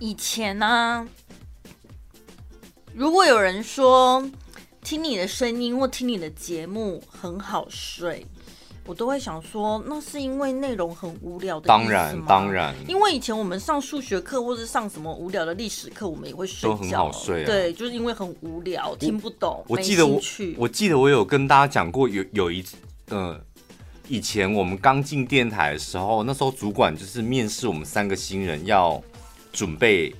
[0.00, 1.06] 以前呢、啊，
[2.94, 4.28] 如果有人说
[4.82, 8.26] 听你的声音或听你的节目很好睡。
[8.86, 11.68] 我都会想说，那是因为内容很无聊的？
[11.68, 12.74] 当然，当然。
[12.88, 17.46] 因为以前我们上数学课或者上什么无聊的历史课，我们也会睡觉，都很好睡啊。
[17.46, 20.20] 对，就是因为很无聊，听不懂，我记得我，
[20.56, 22.76] 我记得我有跟大家讲过，有有一次，
[23.10, 23.38] 呃，
[24.08, 29.00] 以前我们刚进电台的时候，那时候主管就是面试我们三个新人，要
[29.52, 30.14] 准备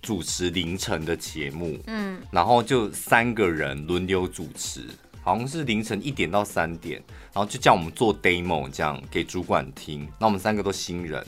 [0.00, 4.84] 主持凌晨的节目，嗯，然后就三个人轮流主持。
[5.20, 7.02] 好像是凌晨一点到三点，
[7.34, 10.08] 然后就叫我们做 demo，这样给主管听。
[10.18, 11.22] 那我们三个都新人，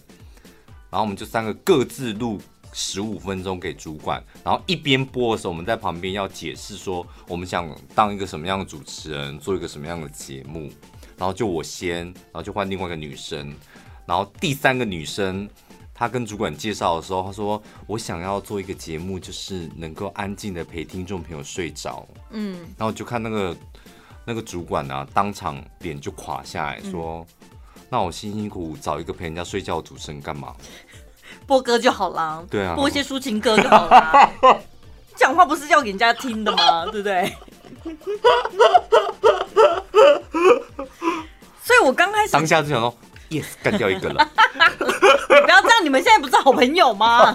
[0.88, 2.40] 然后我们就三个各自录
[2.72, 10.72] 十五分钟给主管，然后一边播的时候，我们在旁边要解释说我们想当一个什么样的主持人，做一个什么样的节目。
[11.18, 13.54] 然后就我先，然后就换另外一个女生，
[14.06, 15.46] 然后第三个女生
[16.00, 22.08] 她跟主管介绍的时候，他说我想要做一个节目，就是能够安静的陪听众朋友睡着。
[22.30, 23.54] 嗯，然后就看那个。
[24.26, 30.54] 那个主管呢、啊，当场脸就垮下来说：“嗯、那我辛辛苦苦找一个陪人家睡觉的主持人干嘛？
[31.48, 32.44] 播歌就好啦。
[32.48, 34.30] 对啊，播一些抒情歌就好啦。
[35.16, 36.84] 讲话不是要给人家听的吗？
[36.92, 37.34] 对不对？
[41.64, 42.94] 所以我刚开始当下就想说
[43.30, 44.30] ，yes，干掉一个了。
[45.30, 47.34] 你不要这样，你们现在不是好朋友吗？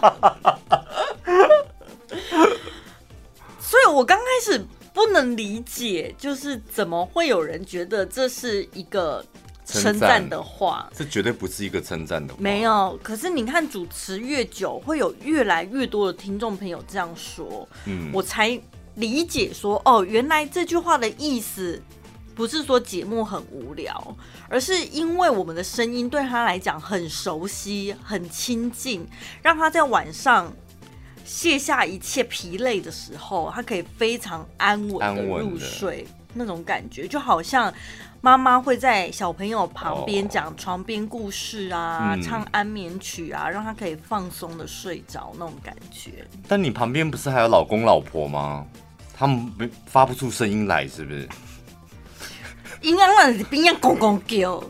[3.60, 4.66] 所以我刚开始。
[4.96, 9.22] 不能理解，就是怎么会有人觉得这是一个
[9.66, 10.90] 称赞的话？
[10.98, 12.40] 这绝对不是一个称赞的话。
[12.40, 18.58] 没有，可是你看主持越久，会有越来越多的听众朋友这样说，嗯，我才
[18.94, 21.78] 理解说，哦，原来这句话的意思
[22.36, 24.16] 不是说节目很无聊，
[24.50, 29.08] 而是因为我们的声音对他来讲很熟悉、很亲近，
[29.41, 30.53] 让他在晚上。
[31.28, 37.74] 卸下一切疲累的时候，他可以非常安稳的入睡，那种感觉就好像
[38.22, 46.24] 妈妈会在小朋友旁边讲床边故事啊，哦、唱安眠曲啊，让他可以放松的睡着那种感觉。
[46.47, 48.63] 但你旁边不是还有老公老婆吗？
[49.12, 51.28] 他们没发不出声音来，是不是？
[52.85, 54.63] 应该让边边公公叫，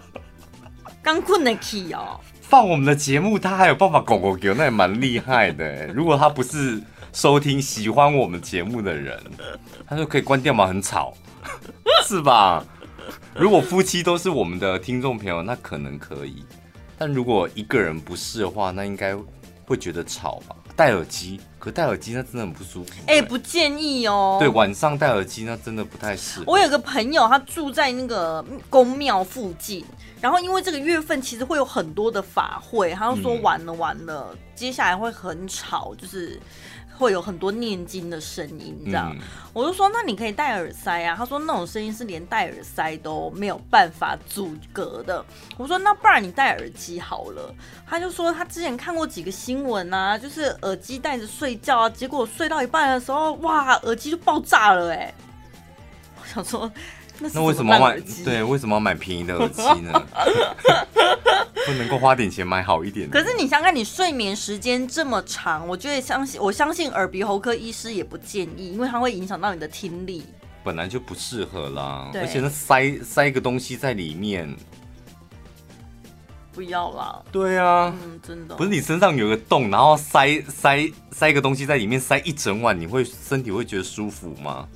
[1.03, 2.17] 刚困得起哦。
[2.41, 5.87] 放我们的节目，他还有办法狗狗叫，那也蛮厉害的。
[5.87, 6.81] 如果他不是
[7.11, 9.21] 收听喜欢我们节目的人，
[9.85, 10.65] 他就可以关掉吗？
[10.65, 11.13] 很吵，
[12.07, 12.65] 是吧？
[13.35, 16.45] 如果夫妻都是我们的听众朋友，那可能可以。
[16.97, 19.13] 但如果一个人不是的话，那应该
[19.65, 20.55] 会觉得吵吧？
[20.73, 22.91] 戴耳机，可戴耳机那真的很不舒服。
[23.07, 24.37] 哎、欸，不建议哦。
[24.39, 26.45] 对，晚上戴耳机那真的不太适合。
[26.45, 29.83] 我有个朋友，他住在那个宫庙附近，
[30.21, 36.39] 然后因为这个月份其实会有很多的法会，他就说完了完了，嗯、接下来会很吵，就是。
[36.97, 39.21] 会有很多念经的声音，这样，嗯、
[39.53, 41.15] 我就说，那你可以戴耳塞啊。
[41.15, 45.23] 他说那种声音是连戴耳塞都没有办法阻隔的。
[45.57, 47.53] 我说那不然你戴耳机好了。
[47.85, 55.13] 他就说他之前看过几个新闻啊，就是耳机戴着睡觉啊，结果睡到一半的时候，哇，耳机就爆炸了哎、欸。
[56.19, 56.71] 我想说。
[57.19, 57.99] 那，那为什么要买？
[58.23, 59.91] 对，为什么要买便宜的耳机呢？
[61.65, 63.19] 不能够花点钱买好一点的。
[63.19, 70.23] 可是你想看，你睡眠时间这么长，我觉得相信，我相信耳鼻喉科医师也不建议，因为它会影响到你的听力。
[70.63, 74.55] 本来就不适合啦，而且那塞塞一个东西在里面，
[76.51, 77.21] 不要啦。
[77.31, 78.55] 对啊，嗯，真的。
[78.55, 84.67] 不是你身上有个洞，然后塞塞塞一个东西在里面塞一整晚，你会身体会觉得舒服吗？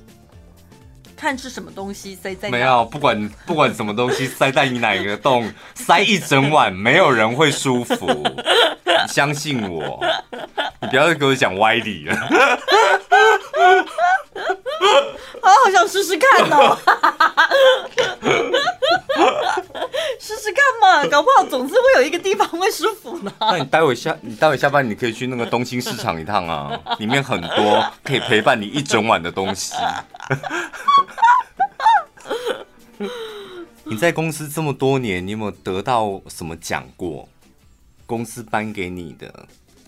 [1.20, 8.06] 看是什么东西塞在没有，不管不管什么东西塞在你哪个洞， 塞一整晚，没有人会舒服。
[8.06, 10.00] 你 相信我，
[10.80, 12.16] 你不要再给我讲歪理了。
[14.80, 16.76] 啊， 好想试试看哦！
[20.18, 23.32] 试试看嘛，搞不好总是会有一个地方会舒服呢。
[23.40, 29.74] 那你待会下，你待会下班，你可以去那个东兴市场一趟啊， 里面很多可以陪伴你一整晚的东西。
[33.84, 37.28] 你在公司这么多年，你有没有得到什么奖过？
[38.06, 39.46] 公司颁给你的，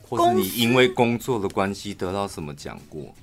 [0.08, 3.14] 或是你因为工作的关系得到什么奖过？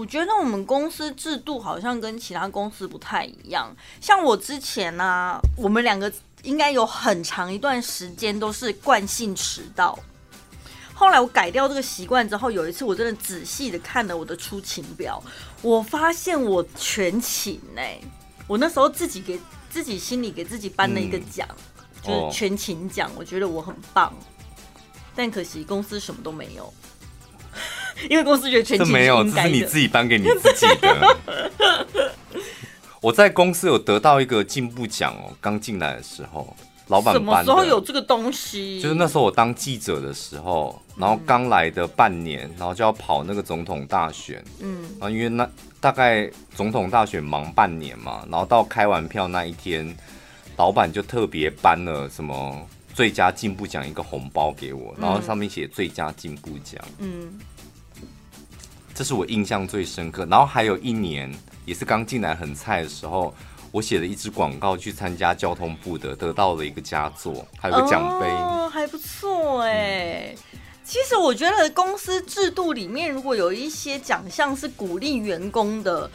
[0.00, 3.70] 我觉得我们公司制度好像跟其他公司不太一样。
[4.00, 6.10] 像我之前呢、啊，我们两个
[6.42, 9.98] 应该有很长一段时间都是惯性迟到。
[10.94, 15.22] 后来我改掉这个习惯之后，有一次我真的仔细的看了我的出勤表，
[15.60, 18.00] 我发现我全勤呢、欸。
[18.46, 19.38] 我那时候自己给
[19.68, 24.10] 自己心里给自己颁了一个奖，嗯、就是全勤奖，我觉得我很棒。
[25.14, 26.72] 但可惜公司什么都没有。
[28.08, 31.16] 因为公司觉得全勤是没有，这是你自己颁给你自己的。
[33.00, 36.54] 我在公司有得到一个进步奖哦，刚进来的时候，
[36.88, 37.14] 老板。
[37.14, 38.80] 什么时候有这个东西？
[38.80, 45.48] 就是那时候我当记者的时候，然后刚来的半年，然后就要跑那个总统大选，嗯，然后因为那
[45.80, 49.96] 大概总统大选忙半年嘛，然后到开完票那一天，
[50.58, 57.38] 老板就特别颁了什么最佳进步奖一个红包给我，然后上面写最佳进步奖，嗯，
[59.00, 60.26] 这是我印象最深刻。
[60.26, 61.34] 然后还有一年。
[61.64, 63.32] 也是刚进来很菜的时候，
[63.70, 70.34] 我写了一支广告去参加交通部的，得到了一个佳作，还有个奖杯，哦，还不错哎。
[70.52, 76.10] 嗯、其实我觉得公司制度里面，如果有一些奖项是鼓励员工的，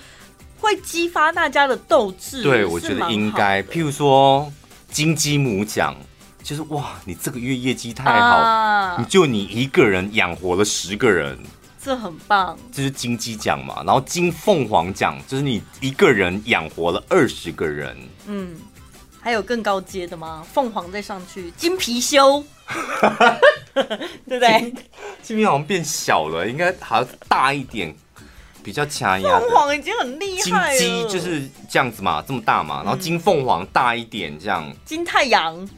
[0.60, 2.44] 会激发大家的斗志。
[2.44, 4.52] 对，我觉得应该，譬如说
[4.92, 5.96] 金鸡母奖，
[6.44, 11.40] 就是哇，你这个月业绩太好，啊、你就你一个人养活了十个人。
[11.86, 17.96] 这很棒，这是金鸡奖嘛，然后金凤凰奖就是你一个人养活了二十个人。
[18.26, 18.56] 嗯，
[19.22, 20.44] 还有更高阶的吗？
[20.52, 22.44] 凤凰再上去，金貔貅，
[24.26, 24.74] 对不对？
[25.22, 27.96] 金貔好像变小了，应该还要大一点，
[28.64, 29.40] 比较掐压。
[29.40, 30.80] 凤凰已经很厉害了。
[30.80, 34.68] 金鸡就是这样子嘛，这么大嘛，然后金凤凰大一点，这样。
[34.68, 35.70] 嗯、金太阳，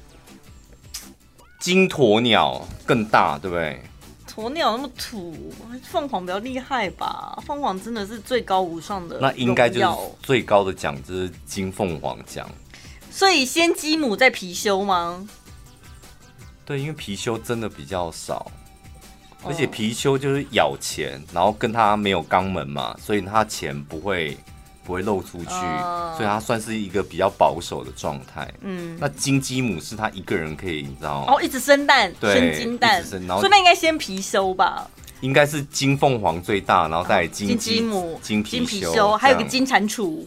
[1.59, 3.83] 金鸵鸟更大，对不对？
[4.37, 5.35] 鸵鸟那么土，
[5.83, 7.41] 凤凰比较厉害吧？
[7.43, 9.87] 凤凰真的是最高无上的，那应该就是
[10.21, 12.47] 最高的奖，就是金凤凰奖。
[13.09, 15.27] 所以先鸡母再貔貅吗？
[16.63, 18.51] 对，因为貔貅真的比较少，
[19.43, 24.37] 而且貔貅就是咬钱，然后跟它没有肛门嘛，所以它钱不会。
[24.87, 28.49] 不会漏出去，呃、所以他算是一个比较保守的状态。
[28.61, 31.33] 嗯，那金鸡母是他一个人可以，你知道吗？
[31.33, 34.89] 哦，一直生蛋，对生金蛋，所以那应该先貔貅吧？
[35.19, 40.25] 应该是金凤凰最大，然后再金鸡母、金貔貅，还有个金蟾蜍。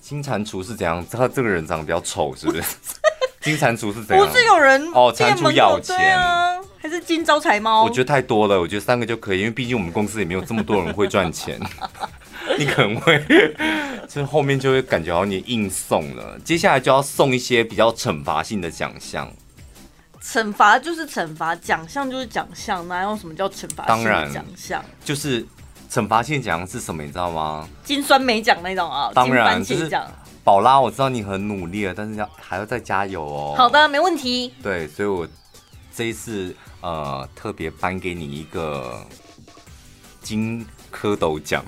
[0.00, 1.04] 金蟾蜍是怎样？
[1.10, 2.62] 他这个人长得比较丑，是不是？
[3.42, 4.26] 金蟾蜍是怎样？
[4.26, 6.56] 不是有人哦，蟾蜍咬钱啊？
[6.80, 7.84] 还是金招财猫？
[7.84, 11.60] 我觉得太多了，我觉得三个就可以，因为毕竟我们公司也没有这么多人会赚钱。
[12.58, 13.22] 你可能会，
[14.08, 16.38] 就后面就会感觉好像你硬送了。
[16.44, 19.30] 接下来就要送一些比较惩罚性的奖项。
[20.22, 24.84] 惩罚就是惩罚，奖项就是奖项，哪有什么叫惩罚性的奖项？
[25.02, 25.46] 就是
[25.90, 27.02] 惩罚性奖项是什么？
[27.02, 27.66] 你知道吗？
[27.82, 29.10] 金酸梅奖那种啊。
[29.14, 29.90] 当然，就是
[30.44, 33.54] 宝拉，我知道你很努力了，但是要还要再加油哦。
[33.56, 34.52] 好的，没问题。
[34.62, 35.26] 对，所以我
[35.94, 39.06] 这一次呃特别颁给你一个
[40.20, 41.64] 金蝌蚪奖。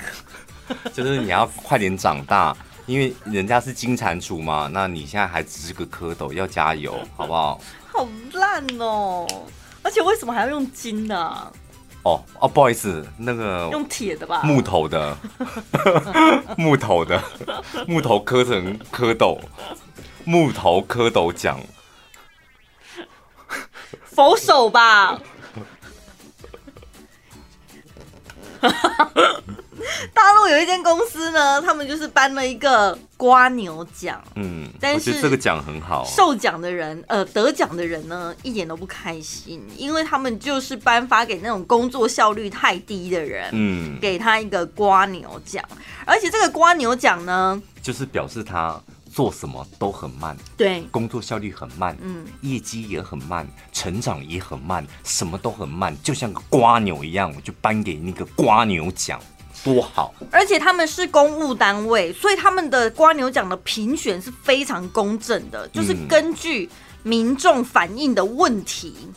[0.92, 2.56] 就是你要快点长大，
[2.86, 7.60] 因为人家是金蟾蜍嘛，那你现在还只是个蝌蚪，要加油， 好不好？
[7.92, 9.26] 好烂哦！
[9.82, 11.18] 而且为什么还要用金呢？
[11.18, 11.52] 啊？
[12.04, 14.40] 哦哦，不好意思，那个用铁的吧？
[14.42, 15.16] 木头的，
[16.58, 17.22] 木头的，
[17.86, 19.38] 木头磕成蝌蚪，
[20.24, 21.60] 木头蝌蚪奖，
[24.04, 25.20] 佛手吧。
[30.12, 34.22] 大陆有一间公司呢，他们就是颁了一个瓜牛奖。
[34.34, 36.04] 嗯，但是这个奖很好。
[36.04, 45.64] 受奖的人，呃，得奖的人呢，一点都不开心，因为他们就是颁发给那种工作效率太低的人，嗯，给他一个瓜牛奖。
[46.04, 59.20] 而且这个瓜牛奖呢，就是表示他做什么都很慢，对，工作效率很慢，嗯，业绩也很慢，成长也很慢，什么都很慢，就像个瓜牛一样，我就颁给那个瓜牛奖。
[59.64, 60.12] 多好！
[60.32, 66.68] 而且他们是公务单位，所以他们的瓜牛奖的评选是非常公正的，就是根据
[67.04, 69.14] 民众反映的问题，嗯、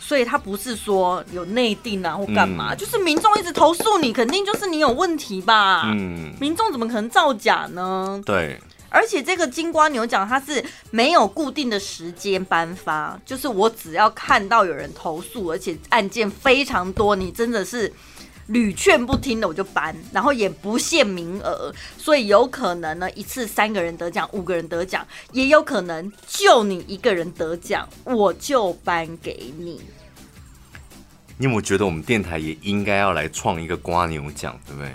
[0.00, 5.82] 所以他不是说有内定啊或干嘛，嗯、就是民众一直投诉你，肯定就是你有问题吧？
[5.84, 8.20] 嗯，民众怎么可能造假呢？
[8.26, 17.92] 对，而且这个金瓜牛奖它是没有固定的时间颁发，就是我只要看到有人投诉，而且案件非常多，你真的是。
[18.48, 29.80] 屡劝不听的我就搬，然后也不限名额，所以有可能呢一次三个人得奖，五个人得奖，也有可能就你一个人得奖，我就颁给你。
[31.36, 34.92] 你有没有觉得我们电台也应该要来创一个瓜牛奖，对不对？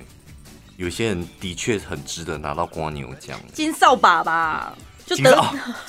[0.76, 4.76] 有些人的确很值得拿到瓜牛奖，金扫把吧。
[5.16, 5.44] 就得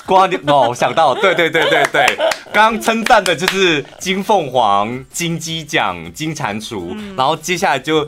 [0.07, 2.05] 蜗牛哦，我想到，对对对对对，
[2.53, 8.07] 刚 刚称赞的就是金凤凰、金鸡奖、金蟾蜍，嗯、然后接下来就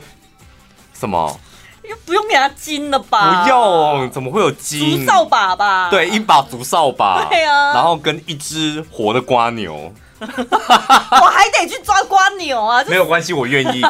[0.94, 1.40] 什么？
[1.88, 3.44] 又不用给他金了吧？
[3.44, 5.00] 不用，怎么会有金？
[5.00, 5.90] 竹扫把吧？
[5.90, 7.26] 对，一把竹扫把。
[7.30, 9.94] 对啊，然后跟一只活的瓜牛。
[10.20, 12.84] 我还得去抓瓜牛啊！
[12.88, 13.82] 没有关系，我愿意，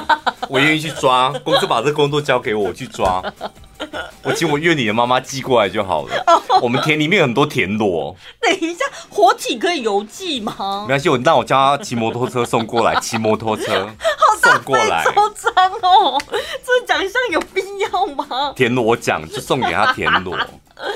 [0.49, 1.33] 我愿意去抓。
[1.43, 3.23] 公司把这工作交给我，我去抓。
[4.23, 6.41] 我请我院里的妈妈寄过来就好了。
[6.61, 8.15] 我们田里面有很多田螺。
[8.41, 10.85] 等一下，活体可以邮寄吗？
[10.87, 13.89] 没关系，我让我叫他骑摩托车送过来， 骑摩托车
[14.41, 15.03] 送过来。
[15.03, 16.21] 好大费周章哦，
[16.65, 18.53] 这奖项有必要吗？
[18.55, 20.37] 田螺奖就送给他田螺，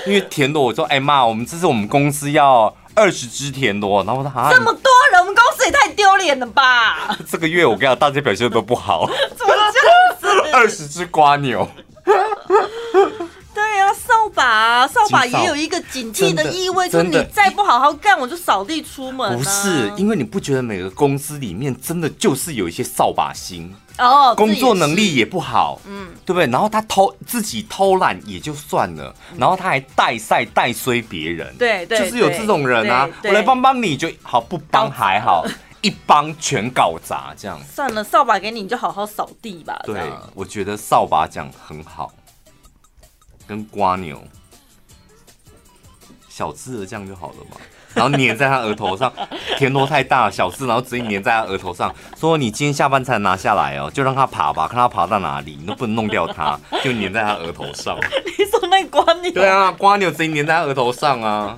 [0.05, 2.75] 因为田螺我说，哎妈，我们这是我们公司要。
[2.93, 7.17] 二十只田螺，然后他这么多人，我们公司也太丢脸了吧？
[7.25, 9.09] 这个月我跟你讲，大家表现都不好。
[9.37, 10.49] 怎么这样子？
[10.51, 11.65] 二十只瓜牛。
[13.53, 19.37] 对啊，扫把，扫把也有一个警惕的意味，就是你再不好好干，我就扫地出门。
[19.37, 23.73] 不是，因为你不觉得每个公司里面真的就是有一些扫把星？
[23.97, 26.47] 哦，工作能力也不好，嗯，对不对？
[26.47, 33.07] 然后他偷自己偷懒也就算了，然后他还带赛带衰别人，对对，就是有这种人啊。
[33.25, 35.45] 我来帮帮你就好，不帮还好，
[35.81, 37.59] 一帮全搞砸这样。
[37.63, 39.81] 算了，扫把给你，你就好好扫地吧。
[39.85, 42.11] 对，我觉得扫把奖很好，
[43.47, 44.21] 跟瓜牛
[46.29, 47.57] 小智的这样就好了嘛。
[47.93, 49.11] 然后粘在他额头上，
[49.57, 57.97] 田螺太大小智，然后直接粘在他额头上，说你今天下班才拿下来哦，就让他爬吧，看他爬到哪里，你都不能弄掉他，就粘在他额头上。
[57.97, 59.29] 你说那瓜牛？
[59.31, 61.57] 对啊，瓜牛直接粘在他额头上啊。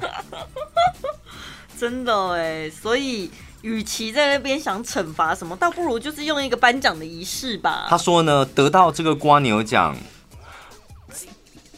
[1.78, 3.30] 真的哎，所以
[3.64, 7.88] 与其在那边想惩罚什么，倒不如就是用一个颁奖的仪式吧。
[7.90, 9.98] 他说呢，得到这个瓜牛奖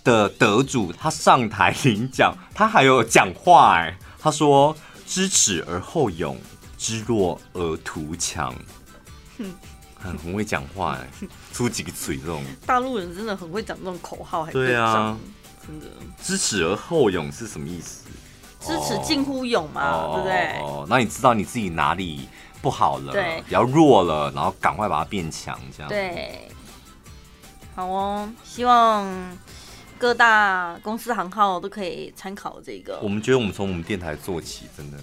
[0.03, 3.97] 的得主，他上台领奖，他还有讲话哎。
[4.19, 4.75] 他说
[5.05, 6.35] ：“知耻而后勇，
[6.79, 8.53] 知弱而图强。”
[9.99, 12.43] 很很会讲话哎，出几个嘴这种。
[12.65, 15.15] 大陆人真的很会讲这种口号，还对啊，
[15.65, 15.85] 真的。
[16.23, 18.01] 知耻而后勇是什么意思？
[18.65, 20.59] 知耻近乎勇嘛，哦、对不对？
[20.61, 22.27] 哦，那你知道你自己哪里
[22.61, 25.89] 不好了，对，比较弱了，然后赶快把它变强，这样。
[25.89, 26.49] 对，
[27.75, 29.37] 好哦，希望。
[29.97, 32.99] 各大公司行号都可以参考这个。
[33.01, 34.97] 我们觉得我们从我们电台做起，真的。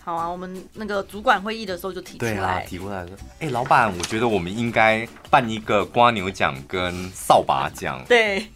[0.00, 2.32] 好啊，我们那个主管会议的时候就提出来。
[2.32, 8.00] 对啊，提过来说，哎、欸，老板，我觉得我们应该办一个瓜牛奖跟扫把奖。
[8.08, 8.46] 对，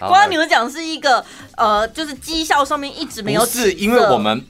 [0.00, 1.24] 蜗牛奖是一个
[1.56, 3.40] 呃，就是绩效上面一直没有。
[3.40, 4.44] 不是，因为我们。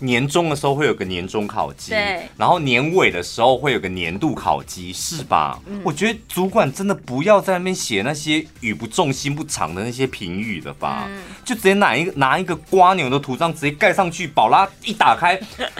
[0.00, 5.58] 嗯年终的时候会有个年终考绩，对，然后年尾的时候会有个年度考绩，是吧？
[5.66, 15.38] 嗯，我觉得主管真的不要在那边写那些语不重心不长的那些评语了吧，嗯，就直接拿一个拿一个瓜牛的图章直接盖上去，宝拉一打开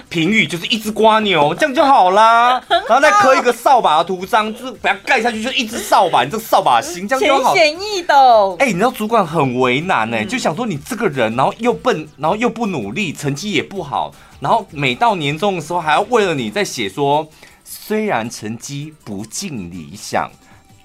[0.09, 2.61] 评语就是一只瓜牛， 这样就好啦。
[2.69, 7.55] 然后再刻一个扫把的图章，就是把它盖下去就一只扫把，你这个扫把星 这样就好。
[7.55, 8.57] 浅显易懂。
[8.59, 14.08] 哎，你知道主管很为难哎，就想说你这个人，然后又笨，然后又不努力，成绩也不好。
[14.41, 17.29] 然后每到年终的时候，还要为了你在写说，
[17.65, 20.31] 虽然成绩不尽理想，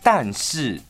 [0.01, 0.81] 但是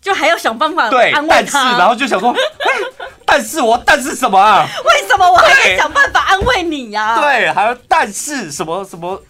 [0.00, 1.36] 就还要想办法对安慰他。
[1.36, 2.34] 但是，然后就想说，
[3.24, 4.68] 但是我但是什么啊？
[4.84, 7.20] 为什么我还得想办法安慰你呀、啊？
[7.20, 9.20] 对，还要但是什么什么，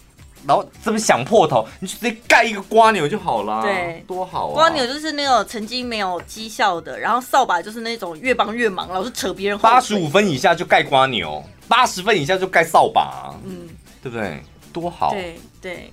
[0.47, 3.61] 然后这么想破头，你就直接盖一个瓜牛就好了。
[3.61, 4.53] 对，多好啊！
[4.53, 9.59] 瓜牛就是那种成绩没有绩效的，然后扫把就是那种越帮越忙，老是扯别人。
[9.59, 11.43] 八十五分以下就盖瓜牛。
[11.67, 13.67] 八十分以下就盖扫把、啊，嗯，
[14.01, 14.41] 对不对？
[14.71, 15.11] 多好。
[15.11, 15.91] 对对，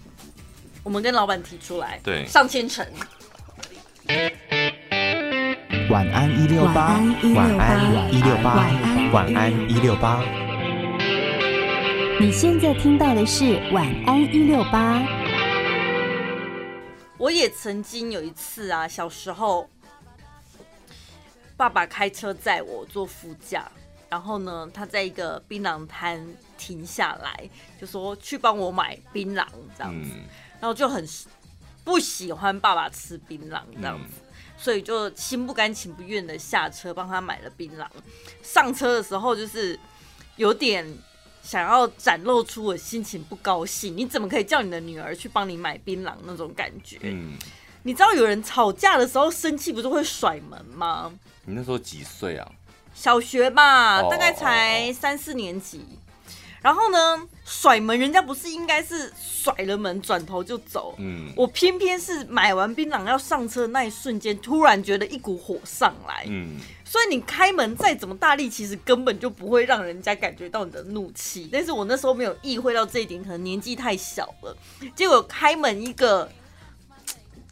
[0.84, 2.86] 我们跟老板提出来，对，上千层。
[5.90, 7.00] 晚安一六八，
[7.34, 8.70] 晚安一六八，
[9.12, 10.22] 晚安一六八。
[12.20, 15.02] 你现在听到的是晚安一六八。
[17.18, 19.68] 我也曾经有一次啊，小时候，
[21.56, 23.68] 爸爸开车载我坐副驾。
[24.08, 26.24] 然后呢，他在一个槟榔摊
[26.56, 29.44] 停下来，就说去帮我买槟榔
[29.76, 30.10] 这样子。
[30.14, 30.22] 嗯、
[30.60, 31.04] 然后就很
[31.82, 37.86] 不喜欢爸爸吃槟榔这样子，嗯、所以就心不甘情不愿的下车帮他买了槟榔。
[38.40, 39.76] 上车的时候就是
[40.36, 40.86] 有点
[41.44, 46.98] 想要展露出我心情不高兴，你怎么可以叫你的女儿去帮你买槟榔那种感觉？
[47.02, 47.34] 嗯、
[47.82, 51.12] 你知道有人吵架的时候生气不是会甩门吗？
[51.44, 52.50] 你那时候几岁啊？
[52.94, 55.78] 小学吧，大概才三四年级。
[55.78, 55.98] Oh, oh, oh.
[56.62, 60.94] 然后呢，甩门，人家不是应该是甩了门转头就走？
[60.98, 66.24] 嗯，我偏偏是买完槟榔要上车的那一瞬间，突然觉得一股火上来。
[66.28, 71.48] 嗯，所以你开门再怎么大力，其实根本就不会让人家感觉到你的怒气。
[71.52, 74.56] 但是我那时候没有意会到这一点，可能年纪太小了。
[74.94, 76.30] 结果开门一个，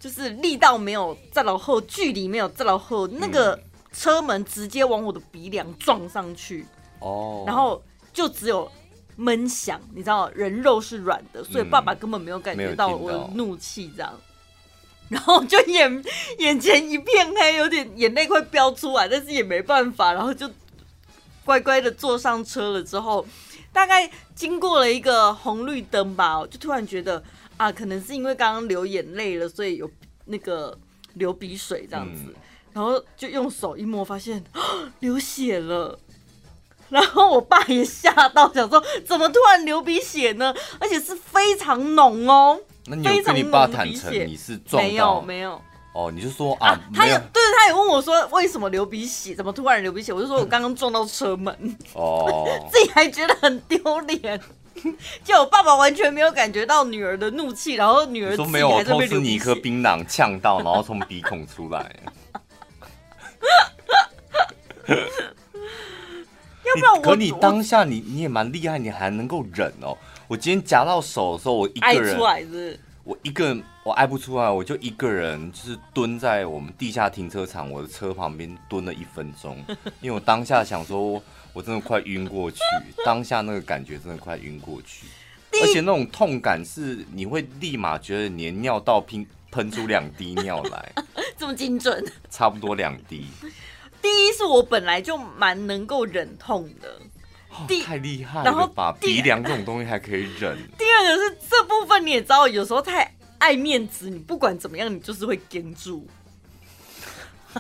[0.01, 3.59] 就是力道没有再老后，距离没有再老后，那个。
[3.95, 6.65] 车门直接往我的鼻梁撞上去，
[7.01, 8.73] 哦，然后就只有
[9.17, 14.13] 闷响，你知道人肉是软的，所以爸爸根本没有感觉到我的怒气这样。
[14.15, 14.21] 嗯、
[15.11, 16.05] 然后就眼
[16.39, 20.51] 眼前一片黑，有点眼泪快飙出来，但是也没办法，然后就
[21.45, 22.83] 乖乖的坐上车了。
[22.83, 23.27] 之后
[23.73, 27.23] 大概经过了一个红绿灯吧，就突然觉得
[27.59, 29.91] 啊，可能是因为刚刚流眼泪了，所以有
[30.25, 30.79] 那个
[31.15, 32.23] 流鼻水这样子。
[32.29, 32.35] 嗯、
[32.73, 34.43] 然后就用手一摸，发现
[35.01, 35.99] 流血了。
[36.93, 40.55] 然后我爸也吓到，想说怎么突然流鼻血呢？
[40.79, 42.61] 而且是非常浓哦。
[42.85, 44.89] 那你有跟你爸坦诚你是撞到？
[44.89, 45.61] 没有没有。
[45.95, 50.13] 哦，你就说啊，啊他有对，他也问我说为什么流鼻血，怎么突然流鼻血？
[50.13, 51.77] 我就说我刚刚撞到车门。
[51.95, 52.47] 哦。
[52.71, 54.39] 自己还觉得很丢脸，
[55.25, 61.97] 就我爸爸完全没有感觉到女儿的怒气，然后女儿说没有，我偷吃你一颗槟榔呛到，然后从鼻孔出来。
[66.65, 69.97] 要不然我可你当下你你也蛮厉害，你还能够忍哦。
[70.29, 79.59] 我今天夹到手的时候，我一个人，我一个人我爱不出来，我就一个人就是蹲在我们地下停车场我的车旁边蹲了一分钟，
[80.01, 81.21] 因为我当下想说，
[81.53, 82.59] 我真的快晕过去，
[83.05, 85.07] 当下那个感觉真的快晕过去，
[85.61, 90.93] 而且那种痛感是你会立马觉得你的尿道喷喷出两滴尿来，
[91.37, 93.27] 这么精准，差不多两滴。
[94.03, 97.01] 第一是我本来就蛮能够忍痛的，
[97.51, 100.59] 哦、太厉害了，然后把鼻梁这种东西还可以忍。
[100.77, 106.07] 第二个是这部分你也知道，有时候太爱面子，你不管怎么样，你就是会跟住，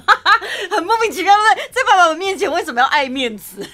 [0.70, 1.68] 很莫名其妙，对不对？
[1.70, 3.64] 在爸爸面前为什么要爱面子？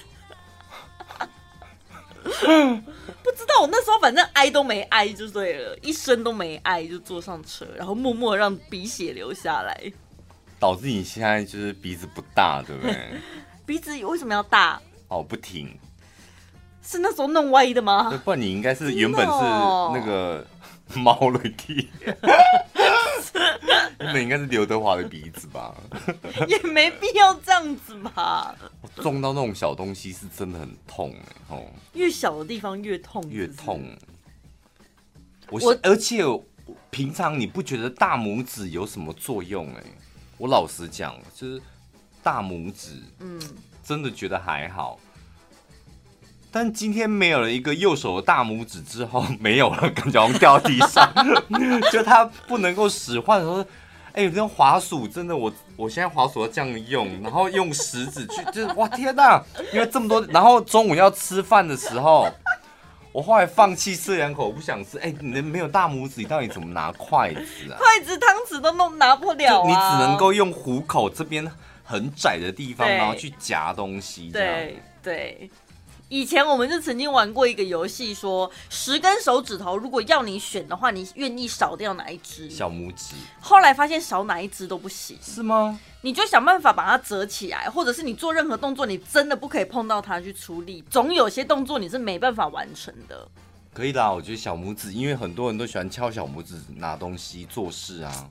[2.21, 9.91] 不知道，我那时候反正挨都没挨就对了，一声都没挨就坐上车，然后默默让鼻血流下来。
[10.59, 12.95] 导致你现在就是鼻子不大，对不对？
[13.65, 14.81] 鼻子为什么要大？
[15.07, 15.77] 哦，不挺，
[16.83, 18.11] 是那时候弄歪的吗？
[18.25, 19.31] 不然你应该是原本是
[19.93, 20.45] 那个
[20.95, 21.87] 猫的鼻，
[23.99, 25.75] 原本应该是刘德华的鼻子吧？
[26.47, 28.55] 也没必要这样子吧？
[28.95, 31.13] 撞到那种小东西是真的很痛
[31.49, 33.83] 哎，哦，越小的地方越痛，越痛。
[35.51, 36.23] 我我而且
[36.91, 39.83] 平常你不觉得大拇指有什么作用哎？
[40.39, 41.61] 我老实讲，就是
[42.23, 43.39] 大拇指，嗯，
[43.83, 44.97] 真的觉得还好。
[45.03, 51.13] 嗯、但今天没有了一个右手的大拇指之后， 没有了，感觉好像掉地上，
[51.91, 53.41] 就它不能够使唤。
[53.41, 53.61] 说，
[54.13, 59.43] 哎、欸，这种滑鼠真的，我我现在滑鼠要这样用，然后用食指去，就是哇天哪！
[59.73, 62.25] 因为这么多，然后中午要吃饭的时候。
[63.11, 64.97] 我后来放弃吃两口，我不想吃。
[64.99, 67.77] 哎、欸，你没有大拇指，你到底怎么拿筷子啊？
[67.77, 69.67] 筷子、汤匙都弄拿不了啊！
[69.67, 71.49] 你只能够用虎口这边
[71.83, 74.29] 很窄的地方，然后去夹东西。
[74.31, 75.49] 对对。
[76.09, 82.49] 以前我们就曾经玩过一个游戏，说十根手指头，如果要你选的话，你愿意少掉哪一只？
[82.49, 83.13] 小拇指。
[83.39, 85.15] 后来发现少哪一只都不行。
[85.21, 85.79] 是吗？
[86.01, 90.83] 你就想办法把它折起来，或者是你做任何动作，你真的不可以碰到它去出力。
[90.89, 93.29] 总有些动作你是没办法完成的。
[93.71, 98.29] 可以啦，我觉得小拇指，因为很多人都喜欢翘小拇指拿东西做事啊，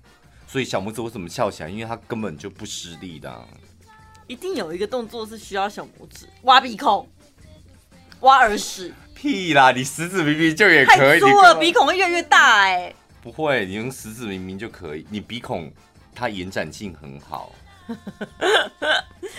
[0.48, 1.68] 所以小拇指为什么翘起来？
[1.68, 3.46] 因为它根本就不施力的啊。
[4.26, 7.08] 一定有一个动作是需要小拇指，挖鼻孔。
[8.20, 8.92] 挖耳屎？
[9.14, 9.72] 屁啦！
[9.72, 12.96] 你食指明明就也可以，太粗了，鼻孔会越来越大哎、欸。
[13.20, 15.04] 不会，你用食指明明就可以。
[15.10, 15.72] 你鼻孔
[16.14, 17.52] 它延展性很好。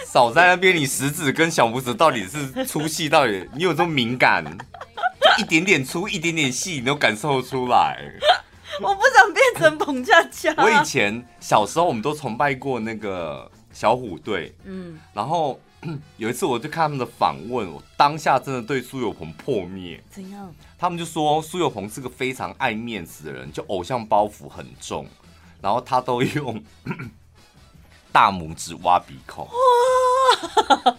[0.05, 3.47] 少在那边，你食指跟小拇指到底是粗细到底？
[3.53, 4.43] 你有这么敏感？
[4.45, 7.97] 就一点点粗，一点点细，你都感受出来。
[8.81, 10.53] 我不想变成彭佳佳。
[10.57, 14.53] 我以前小时候，我们都崇拜过那个小虎队。
[14.65, 15.57] 嗯，然后。
[16.17, 20.03] 有一次，我就看他们的访问，我当下真的对苏有朋破灭。
[20.09, 20.53] 怎样？
[20.77, 25.05] 他们就说苏有朋是个非常爱面子的人，就偶像包袱很重，
[25.61, 26.61] 然后他都用
[28.11, 29.45] 大拇指挖鼻孔。
[29.45, 30.95] 哇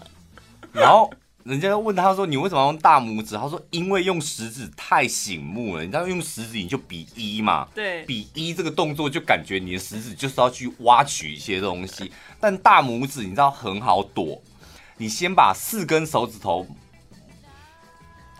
[0.73, 1.11] 然后
[1.43, 14.41] 人家问他说：“你为什么要用大拇指？”他说：“因为用食指太醒目了，你知道用食指你就比一嘛，对，比一这个动作就感觉你的食指就是要去挖取一些东西，但大拇指你知道很好躲。”
[15.01, 16.63] 你先把四根手指头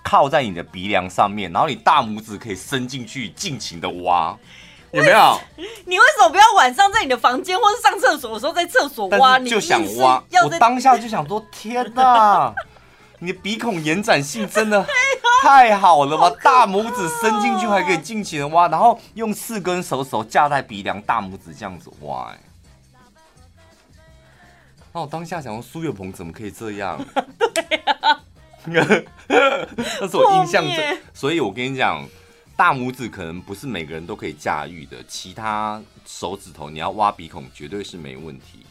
[0.04, 4.38] 靠在你的鼻梁上面，然后你大拇指可以伸进去尽情的挖，
[4.94, 5.40] 有没有？
[5.88, 9.40] 你为什么不要晚上在你的房间或者上厕所的时候在厕所挖？
[9.40, 12.54] 你就想挖，我当下就想说：天哪，
[13.18, 14.86] 你的鼻孔延展性真的
[15.42, 16.30] 太好了吧？
[16.44, 22.38] 大拇指伸进去还可以尽情的挖，然后用四根手指头架在鼻梁，大拇指这样子挖，哎。
[24.94, 27.00] 那我当下想说，苏月鹏怎么可以这样？
[27.54, 28.22] 对啊，
[30.00, 32.08] 那是我印象中，所以我跟你讲，
[32.56, 38.60] 大拇指可能不是每个人都可以驾驭的，其他手指头你要挖鼻孔绝对是没问题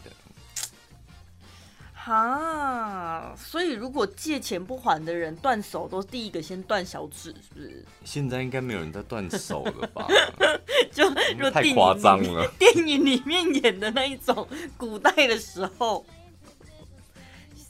[2.03, 7.85] 哈，所以如果借钱不还的人断手，都第一个先断小指，是不是？
[8.03, 10.07] 现在应该没有人在断手了吧？
[10.91, 11.07] 就
[11.51, 12.51] 太夸张了。
[12.57, 16.03] 电影里面演的那一种古代的时候，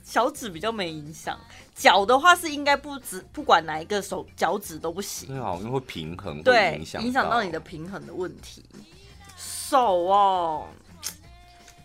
[0.02, 1.38] 小指比较没影响。
[1.76, 5.28] 脚的话是应该不止，不管哪一个手脚趾都不行。
[5.28, 8.64] 对啊，因为会平衡，对，影响影响到你的平衡的问题。
[9.36, 10.68] 手哦，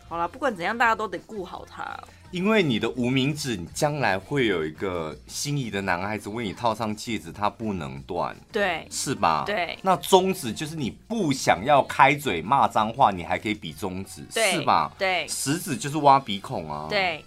[0.08, 1.98] 好啦，不管怎样，大家都得顾好它。
[2.36, 9.44] 因为你的无名指，你将来会有一个心仪的男孩子为你套上戒指，他不能断，对，是吧？
[9.46, 9.78] 对。
[9.80, 14.92] 那中指就是你不想要开嘴骂脏话，你还可以比中指，是吧？
[14.98, 15.26] 对。
[15.26, 17.24] 食指就是挖鼻孔啊，对。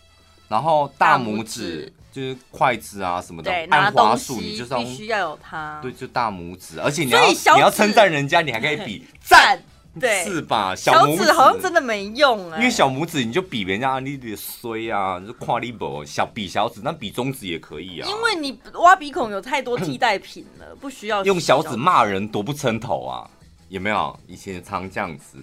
[0.47, 9.59] 然后大拇指就是筷子啊什么的，按滑鼠你就是要必须要有它，对，就大拇指，而且你要你要称赞人家，你还可以比 赞。
[9.97, 10.75] 对，是吧？
[10.75, 18.07] 小拇指好像真的没用哎、欸，因为小拇指你就比人家你的衰啊，就跨力不小比小指，那比中指也可以啊。
[18.09, 23.29] 因为你挖鼻孔有太多替代品了，不需要用小指骂人多不称头啊？
[23.69, 24.19] 有没有？
[24.27, 25.37] 以前常这样子。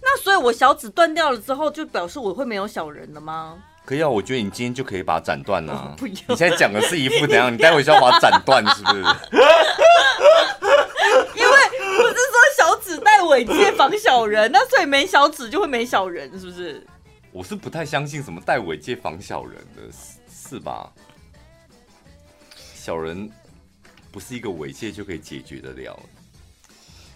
[0.00, 3.58] 那所以我小指断掉了之后，就表示我会没有小人了吗？
[3.84, 5.94] 可以啊，我觉得你今天就可以把它斩断啊。
[5.98, 7.52] 不要，你现在讲的是一副怎样？
[7.52, 8.98] 你待会就要把它斩断，是不是？
[11.34, 11.56] 因为
[11.96, 12.76] 不是说小
[13.32, 16.86] 尾戒防小人，那所以没小指就会没小人，是不是？
[17.32, 19.82] 我是不太相信什么戴尾戒防小人的，
[20.30, 20.92] 是吧？
[22.74, 23.30] 小人
[24.10, 25.98] 不是一个尾戒就可以解决得了。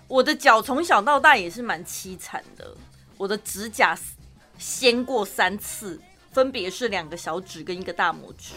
[0.08, 2.74] 我的脚从小到大也是蛮凄惨的，
[3.18, 3.98] 我的指甲
[4.56, 6.00] 掀过三次，
[6.32, 8.54] 分别是两个小指跟一个大拇指。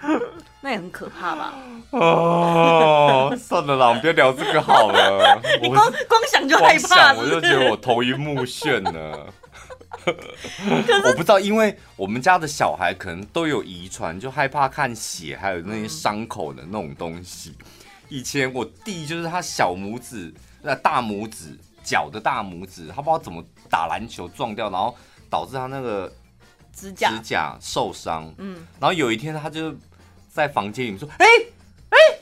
[0.62, 1.54] 那也很可怕吧？
[1.90, 5.40] 哦，算了啦，我们不要聊这个好了。
[5.62, 9.26] 你光光想就害怕是是，我就觉得我头晕目眩呢。
[10.06, 17.54] 我不知道，因为我们家的小孩可能都有遗传，就害怕看血，还有那些伤口的那种东西。
[18.08, 20.32] 以前我弟就是他小拇指、
[20.62, 24.94] 那大拇指、脚的大拇指，他不知道怎么打篮球撞掉，然后
[25.28, 26.10] 导致他那个
[26.72, 28.32] 指甲指甲受伤。
[28.38, 29.74] 嗯，然后有一天他就。
[30.32, 31.52] 在房间里面说：“哎、欸、
[31.90, 32.20] 哎、欸，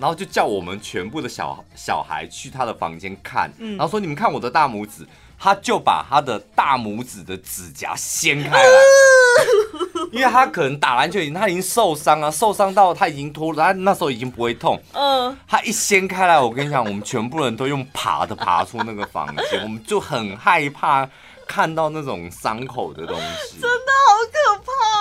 [0.00, 5.06] 然后就叫我们全部的小小孩去他的房间看，嗯，然后说你们看我的大拇指，
[5.38, 8.70] 他就把他的大拇指的指甲掀开来，
[10.10, 21.08] 因为他可能打篮球已经他已经受伤了，受伤到他已经脱了，他那时候已经不会痛，嗯，他一掀开来，我跟你讲，我们全部人都用爬的爬出那个房间，我们就很害怕。”
[21.48, 23.70] 看到那种伤口的东西，真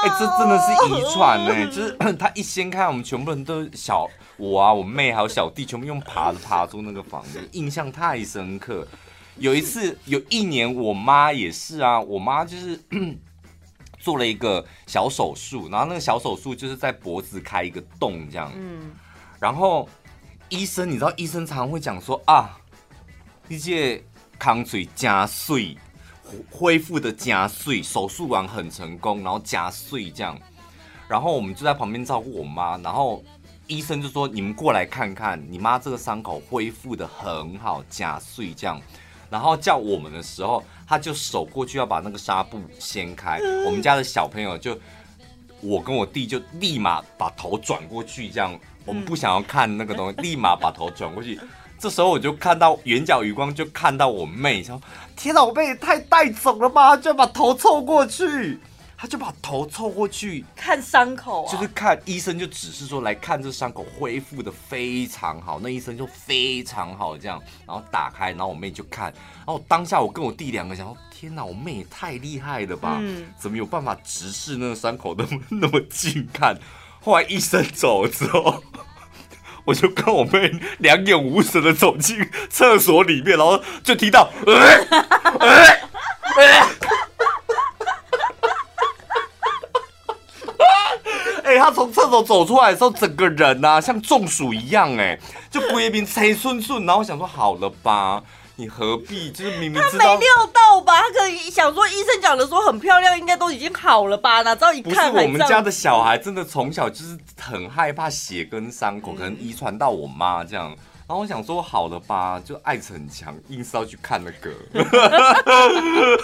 [0.04, 4.08] 哎，这真的是遗传哎，就是 他一掀开，我们全部人都小
[4.38, 8.88] 我啊，我妹还有小弟，全部用爬的爬出那个房子， 印象太深刻。
[9.38, 12.80] 有一次，有一年，我妈也是啊，我妈就是
[14.00, 18.92] 做了一个小手术，然后那个小手术就是在脖子开一个洞这样，嗯，
[19.40, 19.90] 然后
[20.50, 22.58] 医生，你知道医生常常会讲说啊，
[23.48, 24.04] 一些
[24.38, 25.78] 康水加碎。
[26.52, 30.40] 恢复的加碎，手术完很成功，然后加碎这样，
[31.08, 33.24] 然后我们就在旁边照顾我妈，然后
[33.68, 38.82] 医生就说：“你们过来看看，你妈这个伤口恢复的很好，加碎这样。”
[39.30, 44.80] 然后叫我们的时候，他就手过去要把那个纱布掀开，我们家的小朋友就
[45.60, 51.38] 我跟我弟就立马把头转过去，这样我们不想要看那个东西，立马把头转过去。
[51.80, 54.82] 这时候我就看到眼角余光，就看到我妹，说
[55.16, 58.60] ：“天哪，我妹也太带走了吧！”她就把头凑过去，
[58.98, 69.14] 她就把头凑过去看伤口啊，就是看医生就只是说来看这伤口恢复的非常好，那医生就非常好这样，然后打开，然后我妹就看，
[69.46, 72.98] 然后当下我跟我弟两个想说：“天哪，我妹也太厉害了吧！
[73.00, 76.58] 嗯，怎么有办法直视那个伤口那么 那么近看？”
[77.00, 78.64] 后来医生走了之后。
[79.68, 82.18] 我就跟我妹两眼无神的走进
[82.50, 84.54] 厕所里面，然后就听到，哎、
[85.40, 85.48] 呃，
[86.38, 86.68] 呃，
[91.44, 95.20] 哎、他从厕所走出来的时候，整个人呐、啊、像中暑一样，哎，
[95.52, 98.24] 就规边吹顺顺，然后我想说好了吧。
[98.58, 100.98] 你何必 就是明明他没料到吧？
[100.98, 104.42] 他可能想说医生讲的说很漂亮，应该都已经好了吧？
[104.42, 110.76] 哪知道一看不是我们家的小孩真的从小就是很害怕血跟伤口，嗯、可能遗传到我妈这样。
[111.08, 114.52] 然后我想说好了吧，就爱逞强，硬是要去看那个。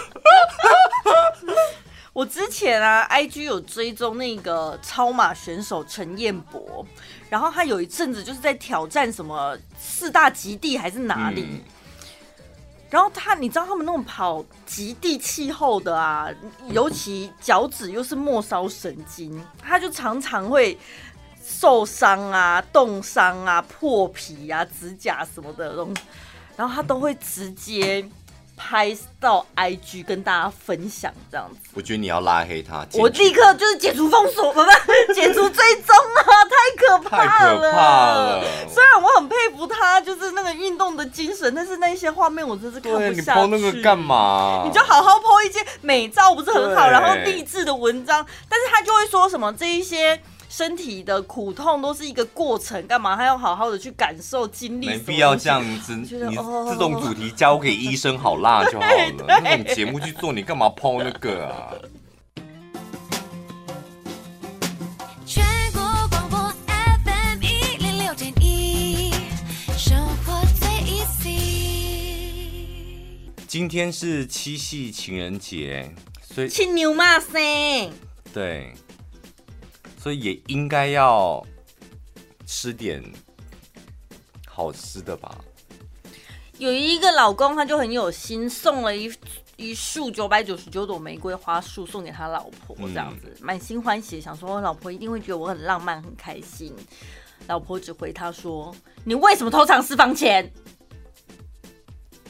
[2.12, 6.86] 我之前啊，IG 有追踪那个超马选手陈彦博，
[7.28, 11.60] 然后他有一阵子就是在挑战什么四大极地还是哪里，嗯、
[12.94, 16.28] 然后他你知道他们那种跑极地气候的啊，
[16.68, 20.78] 尤其脚趾又是末梢神经，他就常常会
[21.44, 26.02] 受伤啊、冻伤啊、破皮啊、指甲什么的东西，
[26.56, 28.08] 然后他都会直接。
[28.56, 36.22] 拍到 IG 跟大家分享这样子，我觉得你要拉黑他，我立刻就是解除封锁，不不，解除追踪啊！
[36.44, 37.78] 太可怕了，太可怕
[38.14, 38.44] 了。
[38.68, 43.14] 虽然我很佩服他，就是那个运动的精神，但是那些画面我真是看不下去。
[43.14, 44.62] 你 po 那个干嘛？
[44.64, 46.88] 你就好好 po 一些美照，不是很好？
[46.88, 50.20] 然后励志的文章，但是他就会说什么这一些。
[50.48, 54.86] 身体的苦痛都是一个过程，干嘛还要好好的去感受经历？
[54.86, 59.40] 没必要这样子，你这种主题交给医生好辣就好了。
[59.42, 61.74] 那种节目去做，你干嘛抛那个啊？
[65.26, 66.38] 全国广播
[67.04, 69.12] FM 一零六点一，
[69.76, 72.18] 生活最 easy。
[73.48, 77.32] 今天是七夕情人节，所以亲牛马声
[78.32, 78.72] 对。
[80.04, 81.42] 所以也应该要
[82.44, 83.02] 吃点
[84.46, 85.42] 好吃的吧。
[86.58, 89.10] 有一个老公，他就很有心，送了一
[89.56, 96.76] 一束九百九十九朵玫瑰花束送给他老婆，这样子满、嗯、心欢喜，想说我老婆一定会觉得我很浪漫、很开心。
[97.46, 100.52] 老婆只回他说：“你为什么偷藏私房钱？”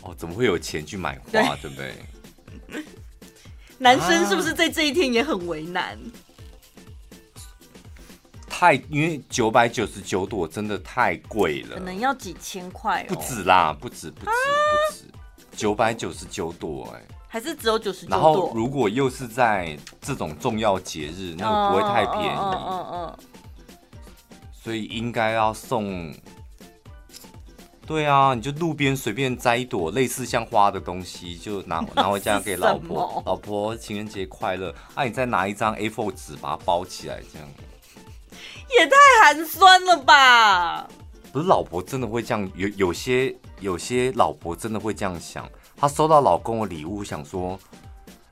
[0.02, 1.30] 哦，怎么会有钱去买花？
[1.32, 2.84] 对，对不对？
[3.78, 5.98] 男生是不是在这一天也很为难？
[8.56, 13.06] 太，因为九百九十九朵真的太贵了，可能要几千块哦。
[13.08, 15.04] 不止啦，不止，不止，不止，
[15.56, 18.16] 九百九十九朵哎，还是只有九十九朵。
[18.16, 22.38] 然后如果又是在这种重要节日，那个不会太便宜。
[22.38, 23.18] 嗯嗯嗯。
[24.52, 26.14] 所以应该要送。
[27.86, 33.20] 对啊，你就路边随便摘一朵类似像花的东西，就拿 拿回家给老婆。
[33.26, 34.72] 老婆情人节快乐。
[34.94, 37.48] 啊，你再拿一张 A4 纸把它包起来，这样。
[38.70, 40.88] 也太寒酸了吧！
[41.32, 45.48] 不是老婆真的会这样，有有些有些老婆真的会这样想。
[45.76, 47.58] 她收到老公的礼物，想说：“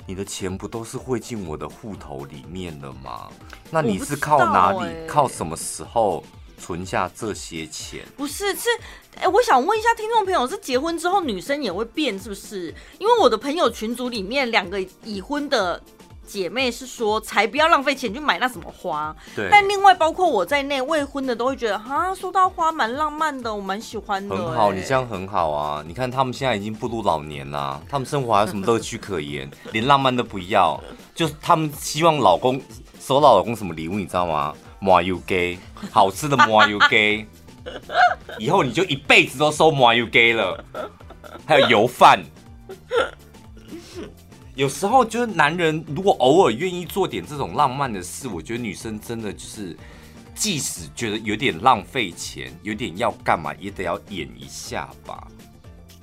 [0.06, 3.28] 你的钱不都是汇进我的户头里面了吗？
[3.70, 4.84] 那你是靠哪里？
[4.84, 6.22] 欸、靠什么时候
[6.58, 8.68] 存下这些钱？”不是，是
[9.16, 12.72] 哎、欸，我想问一下听众朋友，是结婚之后女生也会变，是不是？
[13.00, 15.82] 因为我的朋友群组里面两个已婚的。
[16.26, 19.14] 姐妹是说，才不要浪费钱去买那什么花。
[19.34, 19.48] 对。
[19.50, 24.36] 但另外包括我在内，未婚的都会觉得，哈，收到花蛮浪漫的，我蛮喜欢的。
[24.36, 25.84] 很好，你这样很好啊！
[25.86, 29.50] 你看他们现在已经步入老年了，他们生活还有什么乐趣可言？
[29.72, 30.80] 连浪漫都不要，
[31.14, 32.60] 就是他们希望老公
[33.00, 34.54] 收到老公什么礼物，你知道吗？
[34.80, 35.58] 麻油鸡，
[35.90, 37.26] 好吃的麻油鸡。
[38.38, 40.64] 以后你就一辈子都收麻油鸡了，
[41.46, 42.20] 还有油饭。
[44.54, 49.74] 有时候就是男人如果偶尔愿意做点这种浪漫的事，我觉得女生真的就是，
[50.34, 55.26] 即使觉得有点浪费钱，有点要干嘛，也得要演一下吧。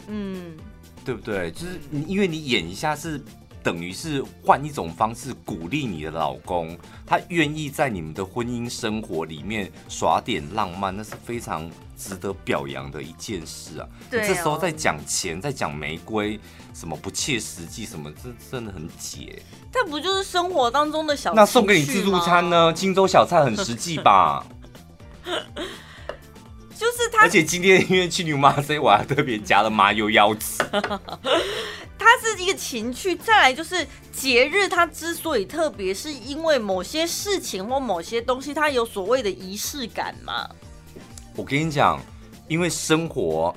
[0.08, 0.58] 嗯，
[1.06, 1.52] 对不对？
[1.52, 3.24] 就是因为你演一下是
[3.62, 13.88] 等于是换一种方式鼓励你的老公，他愿意在你们的婚姻生活里面耍点浪漫，那是非常值得表扬的一件事啊。
[14.10, 14.26] 对哦。
[14.28, 16.40] 这时候在讲钱，在讲玫瑰。
[16.74, 17.86] 什么不切实际？
[17.86, 19.42] 什么这真的很解？
[19.72, 21.34] 但不就是生活当中的小？
[21.34, 22.72] 那送给你自助餐呢？
[22.74, 24.46] 荆州小菜很实际吧？
[25.26, 30.64] 就是他，而且今天因为去牛妈，所以我还特别加了麻油腰子。
[32.00, 40.50] 它是一个情趣，再来就是节日，它之所以特别，是因为某些事情或某些东西，它有所谓的仪式感嘛。
[41.36, 42.02] 我跟你讲，
[42.48, 43.54] 因为生活。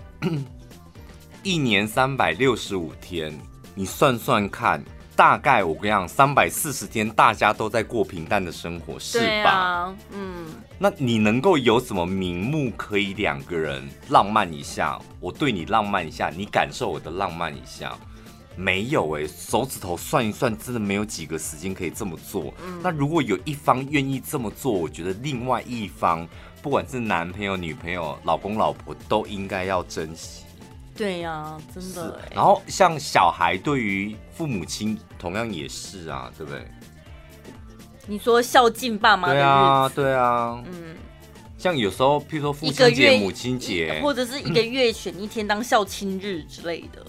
[1.44, 3.37] 一年三百六十五天，
[3.74, 4.81] 你算算看，
[5.16, 9.50] 大概我跟你讲，三百四十天大家都在过平淡的生活，是吧？
[9.50, 10.46] 啊、嗯。
[10.78, 14.96] 那你能够有什么名目可以两个人浪漫一下？
[15.18, 17.92] 我对你浪漫一下，你感受我的浪漫一下？
[18.55, 22.55] 没有哎、欸，手指头算一算，真的没有几个时间可以这么做。
[22.64, 26.24] 嗯、那如果有一方愿意这么做，我觉得另外一方，
[26.62, 30.44] 不管是男朋友、女朋友、老公、老婆，都应该要珍惜。
[30.96, 32.20] 对呀、啊，真的。
[32.35, 36.66] 然后像小孩对于父母亲同样也是啊，对不对？
[38.07, 40.96] 你说孝敬爸妈对啊，对啊，嗯。
[41.57, 47.05] 像有时候，譬如说父亲节、母亲节，或者是一个月选一天当孝亲日之类的。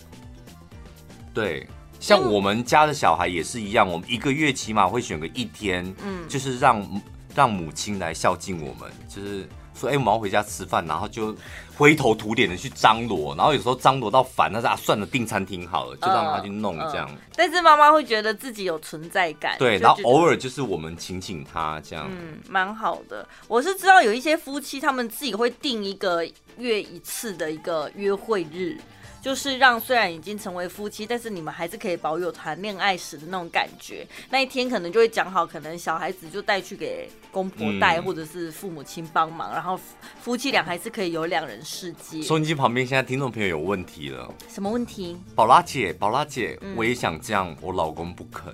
[1.34, 1.67] 对，
[2.00, 7.02] 像我们家的小孩也是一样，我们一个月起码会选个一天，嗯，就是让
[7.34, 9.48] 让母亲来孝敬我们，就是。
[9.76, 11.36] 说哎，我们要回家吃饭，然后就
[11.75, 17.07] 灰头土脸的去张罗，然后有时候张罗到烦，那是啊，算了，订餐厅好了，就让他去弄这样。
[17.12, 23.27] 嗯嗯、但是妈妈会觉得自己有存在感，对，然后偶尔就是我们请请他这样，嗯，蛮好的。
[23.47, 26.23] 我是知道有一些夫妻，他们自己会定一个
[26.57, 28.77] 月一次的一个约会日。
[29.23, 34.05] 就是让虽然已经成为夫妻，但是你们还是可以保有谈恋爱时的那种感觉。
[34.29, 39.79] 那一天可能就会讲好，可能小孩子就带去给公婆带，嗯、或者是父母亲帮忙，然后
[40.19, 42.21] 夫妻俩还是可以有两人世界。
[42.21, 45.17] 收音机旁边现在听众朋友有问题了，什么问题？
[45.33, 48.53] 宝拉姐，宝拉姐，嗯、我也想这样，我老公不肯。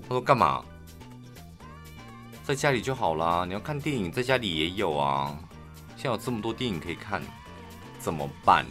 [0.00, 0.64] 他说干嘛？
[2.44, 5.36] 在家里就好啦，你要看电影，在家里也有啊。
[5.96, 7.20] 现在有这么多电影可以看，
[7.98, 8.64] 怎么办？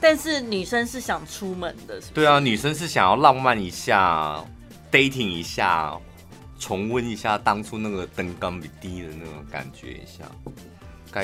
[0.00, 2.12] 但是女生是想出门的是不是？
[2.14, 4.42] 对啊，女生是想要浪漫一下
[4.90, 5.94] ，dating 一下，
[6.58, 10.24] 重温一下当初那个登高比低的那种感觉一下。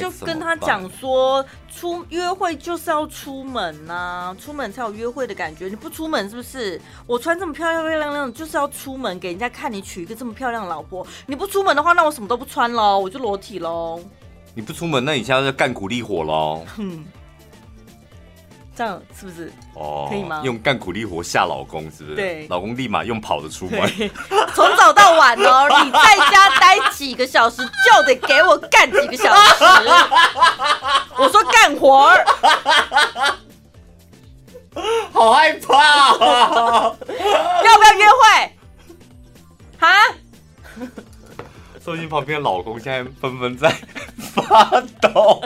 [0.00, 5.68] 就跟他讲说，出约会就是要出门呐、啊，出门才有约会的感觉。
[5.68, 6.80] 你不出门是不是？
[7.06, 11.06] 我穿这么漂漂亮亮，就是要出门给人家看你娶一个这么漂亮的老婆。
[11.26, 14.00] 你不出门的话，那我什么都不穿喽，我就裸体喽。
[14.54, 16.66] 你不出门，那你现在就干苦力活喽。
[16.76, 17.04] 哼。
[18.76, 19.50] 这样是不是？
[19.72, 20.42] 哦，可以吗？
[20.44, 22.14] 用干苦力活吓老公，是不是？
[22.14, 23.90] 对，老公立马用跑的出门，
[24.54, 29.64] 从早到晚哦， 你在家待几个小时，就得给我干几个小时。
[31.16, 32.26] 我说干活儿，
[35.10, 36.96] 好害怕哦！
[37.08, 38.52] 要不要约会？
[39.80, 39.88] 哈？
[41.82, 43.74] 收音旁边的老公现在纷纷在
[44.18, 45.40] 发抖。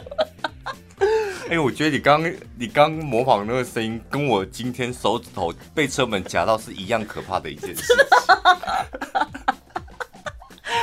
[1.50, 7.96] 哎、欸，我觉得你刚你刚模仿那个声音，跟我今天手指头被车门夹到是一样可怕的一件事情。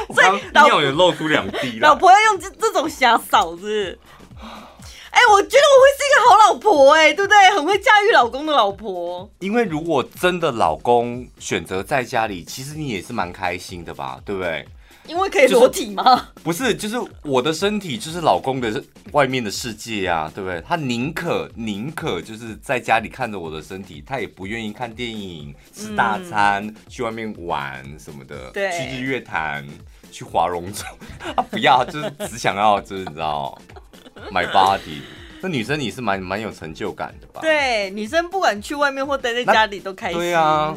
[0.10, 1.88] 我刚尿也露出两滴了。
[1.88, 3.98] 老婆要用这这种瞎嫂子。
[4.38, 7.50] 哎、欸，我觉得我会是一个好老婆，哎，对不对？
[7.56, 9.32] 很会驾驭老公的老婆。
[9.40, 14.68] 因为如果真的老公选择在家里，其实你也是蛮开心的吧，对不对？
[15.08, 16.04] 因为可以裸体吗？
[16.04, 20.62] 就是、不是，就是我的身体就是老公的外面的世界呀、啊，对不对？
[20.62, 29.66] 他宁可宁可就是在家里看着我的身体，他也不愿意看电影、吃大餐、嗯、去外面玩什么的，对，去日月潭、
[30.12, 30.84] 去划龙舟，
[31.20, 33.58] 他不要，就是只想要就是你知道
[34.32, 35.00] 买 body。
[35.40, 37.42] 那女生你是蛮蛮有成就感的吧？
[37.42, 40.20] 对，女生不管去外面或待在家里都开心。
[40.20, 40.76] 对啊。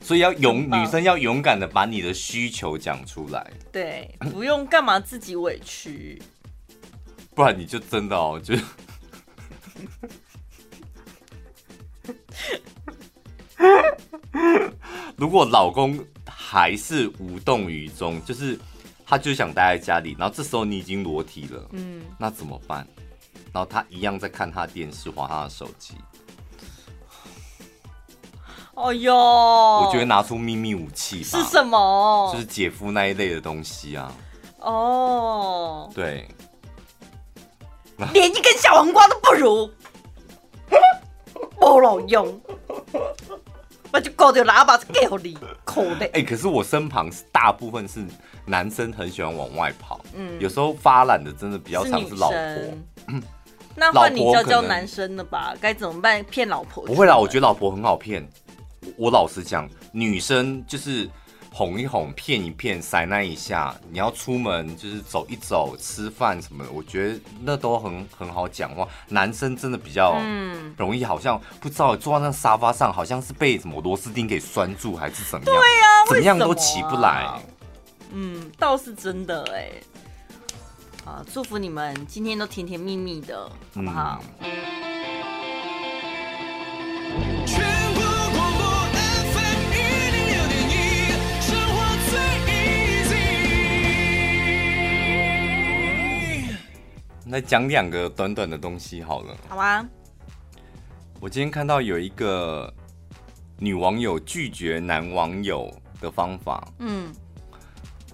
[0.00, 3.50] 所以要勇，女生要勇敢的把你的需求讲出来。
[3.70, 6.20] 对，不用干嘛自己委屈，
[7.34, 8.54] 不然你就真的哦，就
[15.16, 18.58] 如果老公还是无动于衷，就是
[19.06, 22.86] 他就想待在家里，然后这时候你已经裸体了，嗯，那怎么办？
[23.52, 25.94] 然后他一样在看他电视，滑他的手机。
[28.82, 31.38] 哦哟，我觉得拿出秘密武器吧。
[31.38, 32.30] 是什么？
[32.32, 34.12] 就是姐夫那一类的东西啊。
[34.60, 36.26] 哦，对，
[38.12, 39.70] 连一根小黄瓜都不如，
[41.60, 42.40] 不老用，
[43.92, 46.10] 我就搞掉喇叭给你，可怜。
[46.12, 48.04] 哎，可是我身旁是大部分是
[48.46, 50.00] 男生，很喜欢往外跑。
[50.14, 52.38] 嗯，有时候发懒的真的比较常是老婆。
[53.08, 53.22] 嗯，
[53.76, 55.54] 那换你教教男生了吧？
[55.60, 56.22] 该怎么办？
[56.24, 56.84] 骗老婆？
[56.84, 58.26] 不会啦，我觉得老婆很好骗。
[59.00, 61.08] 我老实讲，女生就是
[61.50, 63.74] 哄一哄、骗一骗、塞那一下。
[63.90, 68.86] 你要出门就是走一走、吃饭什么的，我觉得那都很很好讲话。
[69.08, 70.20] 男生真的比较
[70.76, 75.54] 容易，好像不知道坐在那沙发上，好像是被什么螺丝钉给拴住，还是怎么样？
[75.54, 77.26] 对呀、啊，怎么样都起不来。
[78.12, 79.70] 嗯，倒是真的哎。
[81.06, 84.22] 啊，祝福你们今天都甜甜蜜蜜的，好不好？
[84.40, 84.89] 嗯
[97.30, 99.36] 来讲两个短短的东西好了。
[99.48, 99.86] 好啊。
[101.20, 102.72] 我今天看到有一个
[103.56, 106.66] 女网友拒绝男网友的方法。
[106.78, 107.14] 嗯。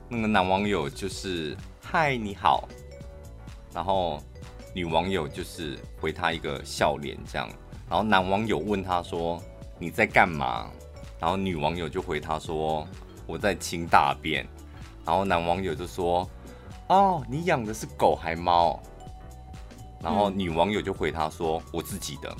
[0.09, 2.69] 那个男网友就是“嗨，你好”，
[3.73, 4.23] 然后
[4.75, 7.49] 女网友就是回他一个笑脸这样。
[7.89, 9.43] 然后男网友问他说
[9.81, 10.71] ：“你在干嘛？”
[11.19, 12.87] 然后女网友就回他说
[13.27, 14.47] ：“我在清大便。”
[15.07, 16.29] 然后男网友就说
[16.89, 18.79] ：“哦，你养的是狗还猫？”
[20.07, 22.30] 然后女网友就回他说：“我自己的。”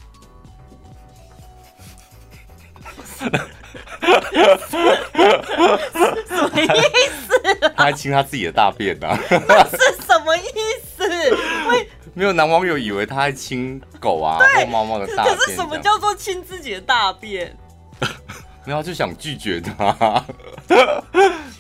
[6.29, 6.67] 什么意
[7.27, 7.43] 思？
[7.75, 9.19] 他还亲他自己的大便啊？
[9.19, 9.37] 是
[10.07, 10.43] 什么意
[10.97, 11.03] 思？
[12.15, 15.37] 没有男网友以为他还亲狗啊，或猫猫的大便。
[15.37, 17.53] 可是什么叫做亲自己的大便？
[18.65, 20.25] 然后就想拒绝他，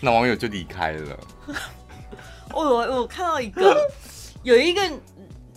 [0.00, 1.18] 男网友就离开了。
[2.52, 3.76] 我我我看到一个，
[4.44, 4.80] 有一个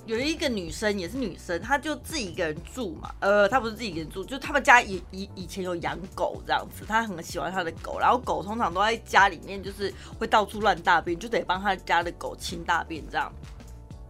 [0.09, 3.13] 有一个女生也是女生，她就自己一个人住嘛。
[3.19, 13.31] 呃，她不是自己一个人住，就他们家以以以前有养狗这样子，她很喜欢她的狗，然后狗通常都在家里面，就是会到处乱大便，就得帮她家的狗清大便这样。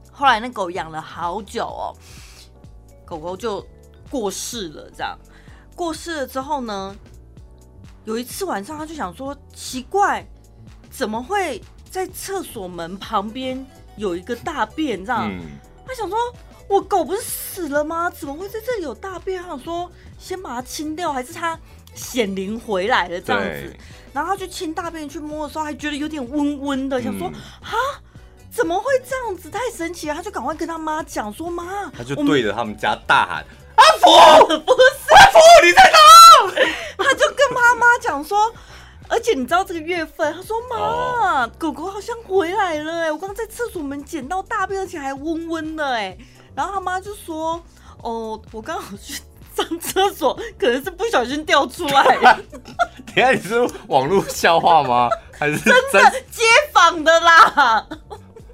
[0.09, 1.91] 后来那狗养了好久哦，
[3.05, 3.67] 狗狗就
[4.09, 5.19] 过世了，这样
[5.75, 6.95] 过世了之后呢？
[8.05, 10.25] 有一次晚上，他就想说奇怪，
[10.89, 13.63] 怎么会在厕所门旁边
[13.97, 15.05] 有一个大便？
[15.05, 15.29] 这样，
[15.89, 16.17] 他想说，
[16.67, 18.11] 我狗不是死了吗？
[18.11, 19.41] 怎么会在这里有大便？
[19.41, 21.59] 他想说，先把它清掉，还是它
[21.95, 23.75] 显灵回来了这样子？
[24.13, 27.73] 然后他去清大便去摸的时候，还觉得有点温温的，想说啊，
[28.51, 29.49] 怎么会这样子？
[29.49, 30.15] 太神奇了！
[30.15, 35.97] 他就赶快跟他妈讲说，妈，他就对着他们家大喊：“阿福，不是阿福，你在哪？”
[36.97, 38.53] 他就跟妈妈讲说，
[39.09, 41.49] 而且你知道这个月份，他说妈，oh.
[41.57, 46.15] 狗狗好像回来了哎，我刚在厕所门捡到大便，而且还温温的哎。
[46.55, 47.61] 然后他妈就说，
[48.03, 49.21] 哦，我刚好去
[49.55, 52.37] 上厕所，可能是不小心掉出来。
[53.15, 55.09] 等下你是网络笑话吗？
[55.37, 57.87] 还是真的街坊的啦？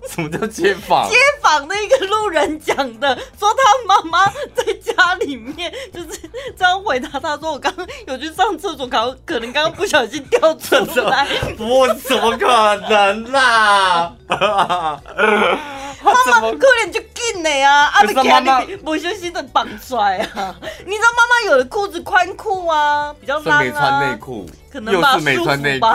[0.14, 1.10] 什么叫街访？
[1.10, 6.20] 街访那个路人讲的，说他妈妈在家里面就是
[6.58, 11.28] 这样回答他说：“我刚刚有去上厕所，可可能刚刚不小心掉出来。
[11.60, 14.14] ”我怎么可能啦？
[16.06, 18.30] 妈妈可怜就紧的啊，啊，不给
[18.68, 20.56] 你不小心的绑出来啊！
[20.86, 25.88] 你知道妈妈有的裤子宽裤啊，比较拉啊，没穿内裤，可能又是没穿内裤。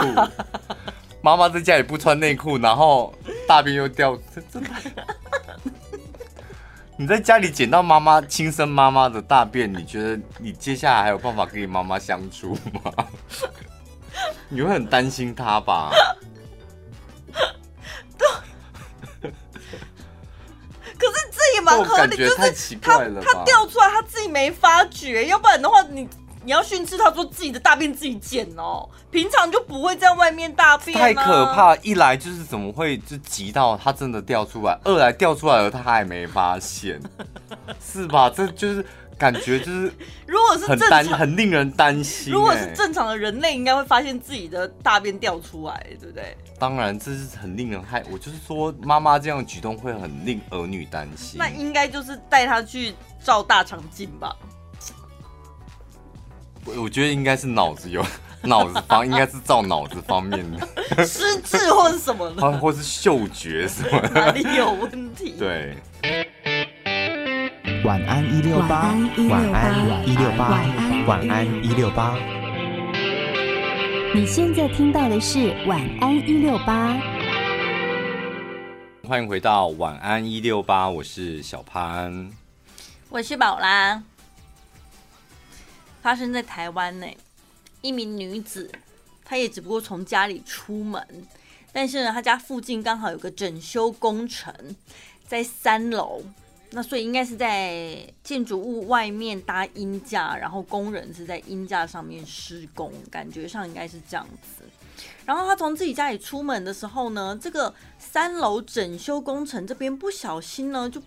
[1.21, 3.13] 妈妈在家里不穿内裤，然后
[3.47, 4.17] 大便又掉，
[4.51, 4.69] 真的。
[6.97, 12.91] 你在家里捡到妈妈亲生妈妈的大便，你觉得你接下来还有办法跟你妈妈相处吗？
[14.49, 15.91] 你会很担心她吧？
[19.21, 22.35] 可是这也蛮合理，就是
[22.79, 26.07] 他他掉出来他自己没发觉，要不然的话你。
[26.43, 30.97] 你要训斥他说自己的大便自己捡哦，平常就不会在外面大便。
[30.97, 31.75] 太可怕！
[31.77, 36.99] 一来就是怎么会就急到他真的掉出来，二来掉出来了他还没发现，
[37.79, 38.29] 是吧？
[38.29, 38.83] 这就是
[39.17, 39.93] 感觉就是，
[40.25, 42.33] 如果是很担，很令人担心。
[42.33, 46.35] 如果是正常的人类，应该会发现自己的大便掉出来，对不对？
[46.57, 48.03] 当然，这是很令人害。
[48.11, 51.37] 我就是说，妈妈这样举动会很令儿女担心。
[51.37, 54.35] 那应该就是带他去照大肠镜吧。
[56.65, 58.05] 我觉得应该是脑子有
[58.43, 60.67] 脑子方，应该是照脑子方面的
[61.05, 65.35] 失智或是什么的，或是嗅觉什么的，哪里有问题？
[65.37, 65.75] 对。
[67.83, 68.93] 晚安一六八，
[69.29, 70.49] 晚安一六八，
[71.07, 72.15] 晚安一六八。
[74.13, 76.95] 你现在听到的是晚安一六八。
[79.07, 82.29] 欢迎回到晚安一六八，我是小潘，
[83.09, 84.03] 我是宝拉。
[86.01, 87.07] 发生在台湾呢，
[87.81, 88.71] 一名女子，
[89.23, 91.05] 她也只不过从家里出门，
[91.71, 94.53] 但是呢，她家附近刚好有个整修工程，
[95.27, 96.21] 在三楼，
[96.71, 104.63] 那所以应该是在建筑物外面搭鹰架，然后工人是在鹰架上面施工，感觉上应该是这样子。
[105.25, 111.01] 然后她从自己家里出门的时候呢，这个三楼整修工程这边不小心呢，就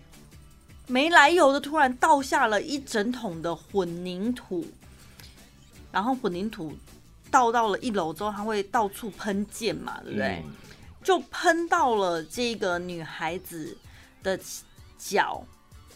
[0.87, 4.65] 没来由的突然倒下了一整桶的混凝土。
[5.95, 6.73] 然后混凝土
[7.31, 10.43] 倒到了一楼之后，它会到处喷溅嘛，对不对？
[10.45, 10.51] 嗯、
[11.01, 13.77] 就喷到了这个女孩子
[14.21, 14.37] 的
[14.97, 15.41] 脚，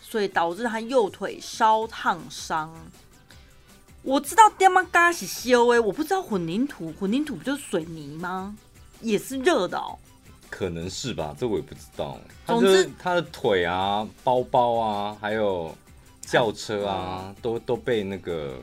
[0.02, 2.74] 所以导致她右腿烧烫伤。
[4.04, 8.56] 我知道爹妈嘎是修哎，我不知道混凝土，混凝土不就是水泥吗？
[9.02, 10.00] 也是热的哦。
[10.50, 12.18] 可能是吧，这我也不知道。
[12.48, 15.76] 总之，他的腿啊、包包啊，还有
[16.22, 18.58] 轿车啊，嗯、都都被那个。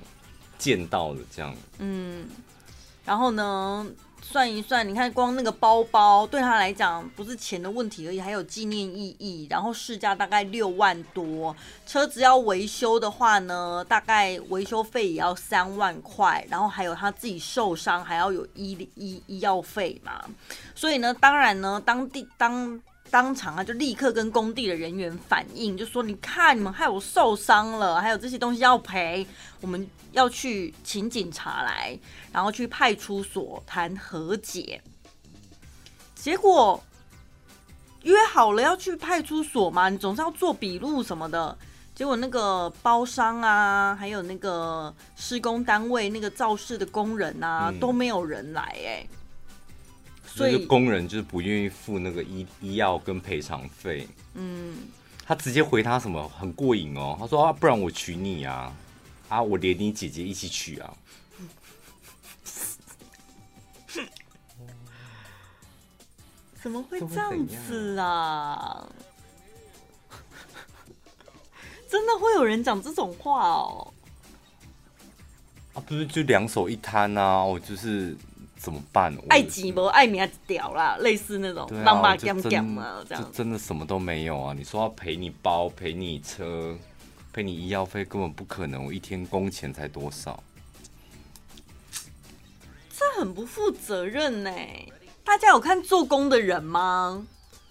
[0.59, 2.28] 见到的这样，嗯，
[3.04, 3.86] 然后呢，
[4.20, 9.46] 算一算，你看光那个包包对他来讲不是钱的问题而已，还有纪念意义。
[9.48, 11.54] 然后市价大概六万多，
[11.86, 16.44] 车子要维修的话呢，大概维修费也要三万块。
[16.50, 20.24] 然后还有他自己受伤还要有医医医药费嘛。
[20.74, 22.80] 所以呢，当然呢，当地当
[23.11, 29.26] 当场啊就立刻跟工地的人员反映，就说你看你们害我受伤了，还有这些东西要赔，
[29.61, 31.98] 我们要去请警察来，
[32.32, 34.80] 然后去派出所谈和解。
[36.14, 36.82] 结果
[38.02, 41.57] 约好了要去派出所嘛，你总是要做笔录什么的。
[41.94, 49.07] 结果那个包商啊，还有那个施工单位那个肇事的工人啊，嗯、都没有人来哎。
[50.37, 54.07] 所以工人就是不愿意付那个医医药跟赔偿费。
[54.34, 54.76] 嗯，
[55.24, 58.70] 他直接回他什么很过瘾哦，他说啊，不然我娶你啊，
[59.30, 60.95] 啊，我连你姐姐一起娶啊。
[66.62, 68.87] 怎么会这样子啊？
[71.89, 73.91] 真的会有人讲这种话哦？
[75.72, 77.43] 啊，不是就两手一摊啊？
[77.43, 78.14] 我就是
[78.57, 79.14] 怎么办？
[79.28, 84.54] 爱钱不爱命屌啦，类似那种妈妈讲讲啊，这样就真的什么都没有啊！
[84.57, 86.76] 你说要赔你包、赔你车、
[87.32, 88.84] 赔你医药费，根本不可能。
[88.84, 90.42] 我一天工钱才多少？
[92.98, 94.50] 这很不负责任呢。
[95.22, 97.26] 大家有看做工的人吗？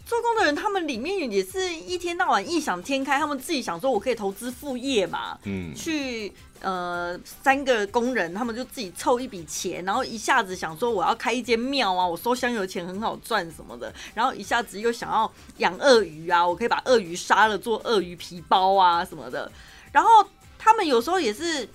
[0.05, 6.31] 做工的人，他们里面也是一天到晚异想天开，他们自己想说，我可以投资副业嘛，嗯，去
[6.65, 19.51] 呃三个工人，他们就自己凑一笔钱，然后一下子想说我要开一间庙啊，我收香油钱很好赚什么的，然后一下子又想要养鳄鱼啊，我可以把鳄鱼杀了做鳄鱼皮包啊什么的，
[19.91, 20.09] 然后
[20.57, 21.69] 他们有时候也是。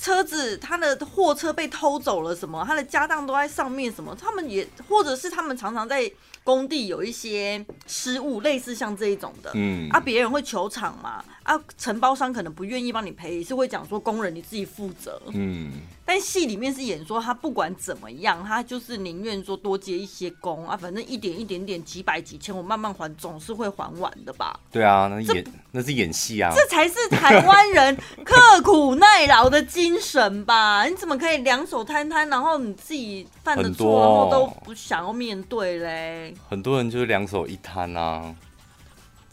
[0.00, 2.64] 车子，他的货车被偷走了，什么？
[2.66, 4.12] 他的家当都在上面，什么？
[4.20, 6.10] 他们也，或者是他们常常在
[6.42, 15.72] 工地有一些失误，类似像这一种的，嗯，啊，别人会求偿嘛，啊，承包商可能不愿意帮你赔，也是会讲说工人你自己负责，嗯。
[16.04, 24.58] 但戏里面是演说他不管怎么样，他就是宁愿说多接一些工啊，反正一点一点点几百几千，我慢慢还，总是会还完的吧？
[24.70, 30.84] 对啊，那演那是演戏啊，这才是台湾人刻苦耐劳的精神吧？
[30.84, 36.34] 你怎么可以两手摊摊，然后你自己犯的错，然后都不想要面对嘞？
[36.48, 38.34] 很多人就是两手一摊啊，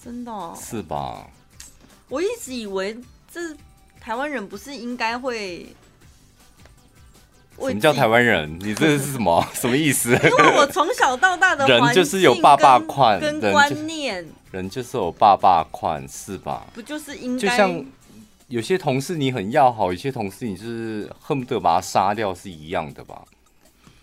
[0.01, 0.55] 真的哦？
[0.55, 1.27] 是吧？
[2.09, 2.97] 我一直以为
[3.31, 3.39] 这
[3.99, 5.67] 台湾人不是应该会。
[7.61, 8.57] 什么叫台湾人？
[8.61, 10.11] 你这是什么 什么意思？
[10.11, 16.65] 因为我从小到大的人就是有爸爸款跟观念人，人就是有爸爸款是吧？
[16.73, 17.49] 不就是应该？
[17.49, 17.85] 就像
[18.47, 23.25] 有些同事你很要好，有些同事你就是恨不得把他杀掉是一样的吧？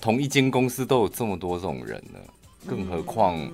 [0.03, 2.21] 同一间公司都有这么多这种人呢，
[2.67, 3.53] 更何况，嗯、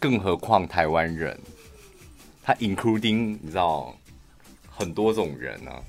[0.00, 1.38] 更何况台湾人，
[2.44, 3.96] 他 including 你知道
[4.70, 5.80] 很多种人呢、啊。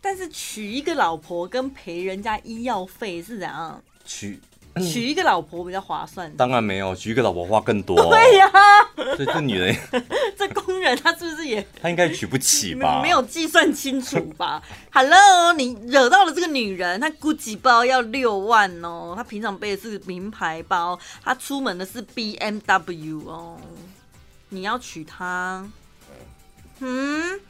[0.00, 3.82] 但是娶一个老婆跟赔人家医药费是怎样？
[4.04, 4.40] 娶
[4.76, 6.32] 娶一个老婆比较划算？
[6.36, 7.96] 当然没有，娶一个老婆花更多。
[8.08, 8.56] 对呀、啊，
[9.16, 9.76] 所以这女人，
[10.38, 11.66] 这工人他是不是也？
[11.82, 13.02] 他应该娶不起吧？
[13.02, 14.62] 没有计算清楚吧？
[14.92, 23.58] Hello，你惹到了这个女人，她 Gucci 包要六万哦，她平常背的是名牌包，她出门的是 BMW 哦，
[24.48, 25.68] 你要娶她？
[26.80, 27.36] 嗯？
[27.36, 27.40] 哎、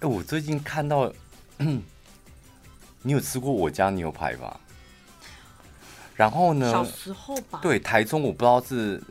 [0.00, 1.12] 欸，我最近看到。
[1.58, 1.82] 嗯，
[3.02, 4.60] 你有吃过我家牛排吧？
[6.14, 6.70] 然后呢？
[6.70, 7.60] 小时候吧。
[7.62, 9.02] 对，台中我不知道是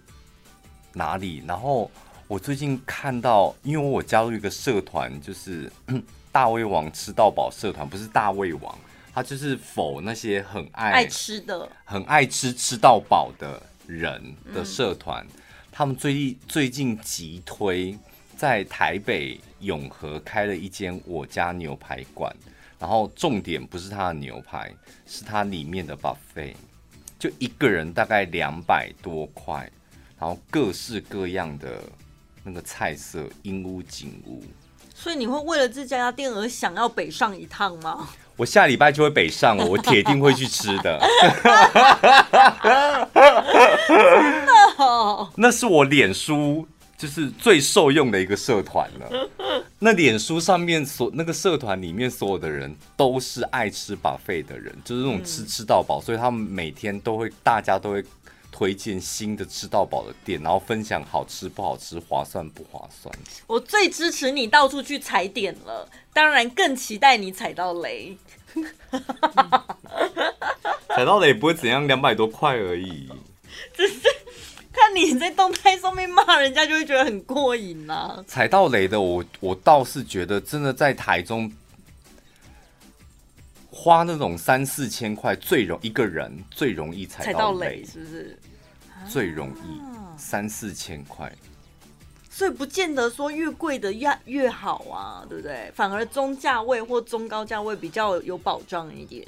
[0.94, 1.44] 哪里。
[1.48, 1.90] 然后
[2.28, 5.72] 我最近看到，因为我加入一个社团，就是
[6.32, 8.78] 大胃王吃到饱社团，不是大胃王，
[9.14, 15.26] 他就是否那些很爱爱吃的、很爱吃吃到饱的人的社团。
[15.26, 15.43] 嗯、
[15.76, 17.98] 他们最近最近急推。
[18.36, 22.36] 在台北永和开了一间我家牛排馆，
[22.78, 24.74] 然后重点不是它的牛排，
[25.06, 26.54] 是它里面的 buffet，
[27.18, 29.72] 就一个人大概两百多块，
[30.20, 31.82] 然后各式各样的
[32.44, 34.44] 那个菜色，应屋尽屋。
[34.94, 38.10] 所以你会为了这家店而想要北上一趟吗？
[38.36, 41.00] 我下礼拜就会北上，我铁定会去吃的。
[43.88, 45.30] 真的哦？
[45.36, 46.68] 那是我脸书。
[46.96, 49.30] 就是最受用的一个社团了。
[49.78, 58.02] 那脸书上面所那个社团里面所有的人都是爱吃 buffet 的人，就是那种吃吃到饱，所以他们每天都会，大家都会
[58.54, 63.14] 推荐新的吃到饱的店，然后分享好吃不好吃，划算不划算。
[63.48, 68.16] 我最支持你到处去踩点了，当然更期待你踩到雷。
[70.96, 73.10] 踩到雷不会怎样，两百多块而已。
[73.76, 74.02] 只是。
[74.76, 78.24] 看你在动态上面骂人家，就会觉得很过瘾呐、啊。
[78.28, 81.50] 踩到雷的我，我倒是觉得真的在台中
[83.76, 88.40] 花那种三四千块最容一个人最容易踩到雷，是不是？
[89.10, 89.82] 最容易
[90.16, 91.36] 三四千块，
[92.30, 95.72] 所以不见得说越贵的越越好啊，对不对？
[95.74, 99.28] 反而中价位或中高价位比较有保障一点。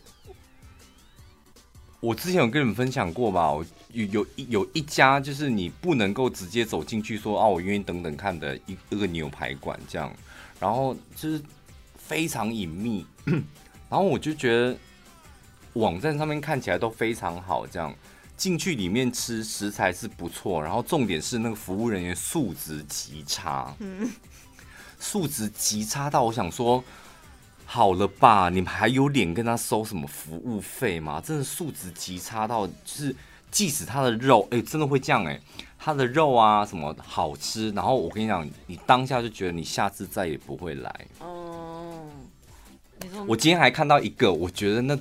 [1.99, 3.51] 我之前有跟你们分享过吧？
[3.89, 10.13] 有有有一家就是你不能够直接走进去说啊，我愿意等等看的一一个牛排馆这样，
[10.59, 11.41] 然后就是
[11.97, 13.05] 非常隐秘，
[13.89, 14.77] 然后我就觉得
[15.73, 17.93] 网站上面看起来都非常好，这样
[18.37, 23.75] 进去里面吃食材是不错，然后重点是那个服务人员素质极差，
[24.99, 26.83] 素质极差到我想说。
[27.67, 31.19] 好了吧，你们还有脸跟他收什么服务费吗？
[31.19, 33.13] 真的素质极差到，就是
[33.49, 35.41] 即使他的肉，哎、欸，真的会这样哎、欸，
[35.79, 41.07] 他的肉啊什么好吃，然后我跟你讲，你当下就觉得你下次再也不会来。
[41.19, 41.44] 哦，
[43.27, 44.97] 我今天还看到一个，我觉得那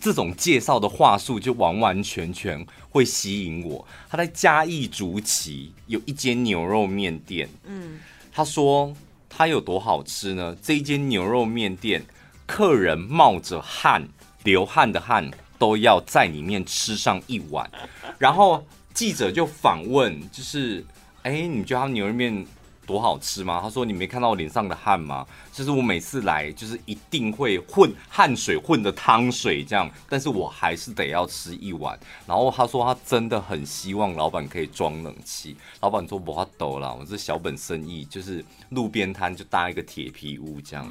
[0.00, 3.86] 这种介绍的话术就完完全全会吸引我。
[4.08, 7.98] 他在嘉义竹崎有一间牛肉面店，嗯，
[8.32, 8.94] 他说。
[9.36, 10.56] 它有多好吃呢？
[10.62, 12.00] 这一间牛肉面店，
[12.46, 14.08] 客人冒着汗、
[14.44, 15.28] 流汗的汗，
[15.58, 17.68] 都要在里面吃上一碗。
[18.16, 20.86] 然后记者就访问，就是，
[21.24, 22.46] 哎，你觉得他牛肉面
[22.86, 23.60] 多好吃吗？
[23.62, 25.26] 他说：“你没看到我脸上的汗吗？
[25.52, 31.98] 就是我每次来，就是一定会混汗水混的汤水这样，但是我还是得要吃一碗。
[32.26, 35.56] 然后他说他真的很希望老板可以装冷气。
[35.80, 40.88] 老板说不要抖了，我这小本生意，就是路边摊就搭一个铁皮屋这样。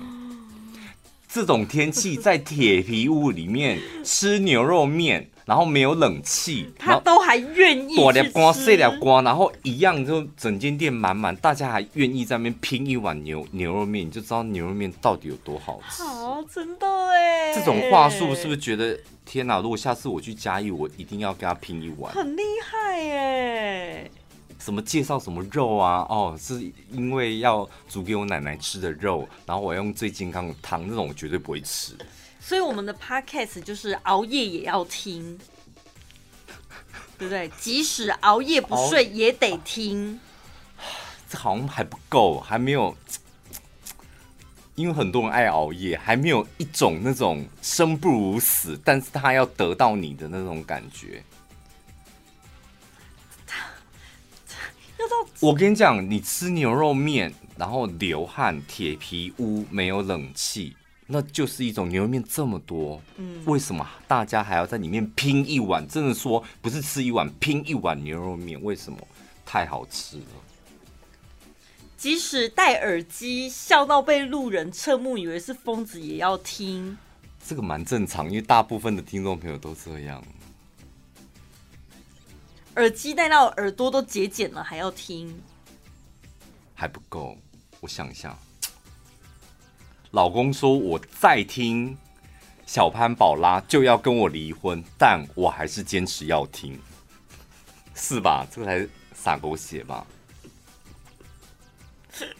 [1.34, 7.97] 这种天气在铁皮屋里面吃牛肉面。”然后没有冷气，他都还愿意。
[7.97, 16.01] 大粒光、细粒光，然后一样就整间店满满，大家还愿意在那边拼一碗牛牛肉面，你就知道牛肉面到底有多好吃。
[16.01, 17.53] 好，真的哎！
[17.53, 19.59] 这种话术是不是觉得天哪？
[19.59, 22.13] 如果下次我去嘉义，我一定要跟他拼一碗。
[22.13, 24.11] 很厉害耶！
[24.64, 26.05] 什么介绍什么肉啊？
[26.07, 31.97] 哦，是因为要煮给我奶奶吃的肉，然后我要用最健康的汤，那种我绝对不会吃。
[32.39, 35.38] 所以我们的 podcast 就是熬夜也要听，
[37.20, 37.51] 对不对？
[37.59, 40.18] 即使熬夜不睡也得听。
[41.30, 42.95] 这好像还不够，还没有，
[44.76, 51.22] 因为很多人爱熬夜，还没有一种那种生不如死，但是他要得到你的那种感觉。
[55.43, 60.73] 我跟你讲，你吃牛肉面，然后流汗，铁皮屋没有冷气。
[61.07, 65.85] 那就是一种牛肉面这么多，嗯，为什么大家还要在里面拼一碗？
[65.85, 68.97] 真的说不是吃一碗，拼一碗牛肉面，为什么？
[69.45, 70.23] 太好吃了。
[71.97, 76.97] 即使戴耳机笑到被路人侧目以为是疯子，也要听。
[77.45, 80.23] 这个蛮正常，因为大部分的听众朋友都这样。
[82.76, 85.39] 耳机戴到耳朵都节俭了，还要听？
[86.74, 87.38] 还不够，
[87.80, 88.36] 我想一下。
[90.11, 91.95] 老公说：“我再听
[92.65, 96.80] 小潘宝拉就要跟我离婚，但我还是坚持要听，
[97.93, 98.45] 是吧？
[98.51, 100.05] 这个才洒狗血吧？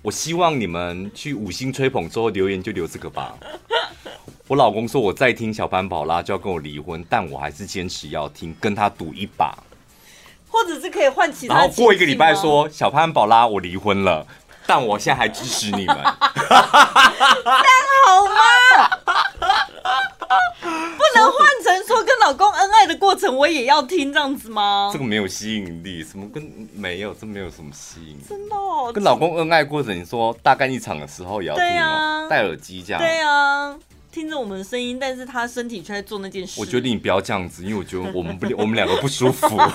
[0.02, 3.38] 我希望你们去五星吹捧之后留言就留这个吧。
[4.48, 9.58] 我老公说我再听小潘宝拉就要跟我离婚，但我还是坚持要听，跟他赌一把，
[10.54, 11.56] 或者是可以换其他。
[11.56, 14.26] 然后过一个礼拜说小潘宝拉我离婚了。”
[14.66, 16.14] 但我现在还支持你们，这样
[18.08, 18.90] 好吗？
[20.64, 24.90] 不能换成说跟老公恩爱的过程，我也要听这样子吗？
[24.94, 26.42] 这个没有吸引力，什么跟
[26.74, 28.24] 没有，这没有什么吸引力。
[28.30, 33.02] 真的哦，跟老公恩爱过程，你说大干一场的时候也要听哦，戴耳机这样。
[33.02, 33.76] 对啊，
[34.14, 36.62] 听着我们的声音，但是他身体却在做那件事。
[36.62, 39.58] 我觉得你不要这样子，因为我觉得我们不， 我们两个不舒服。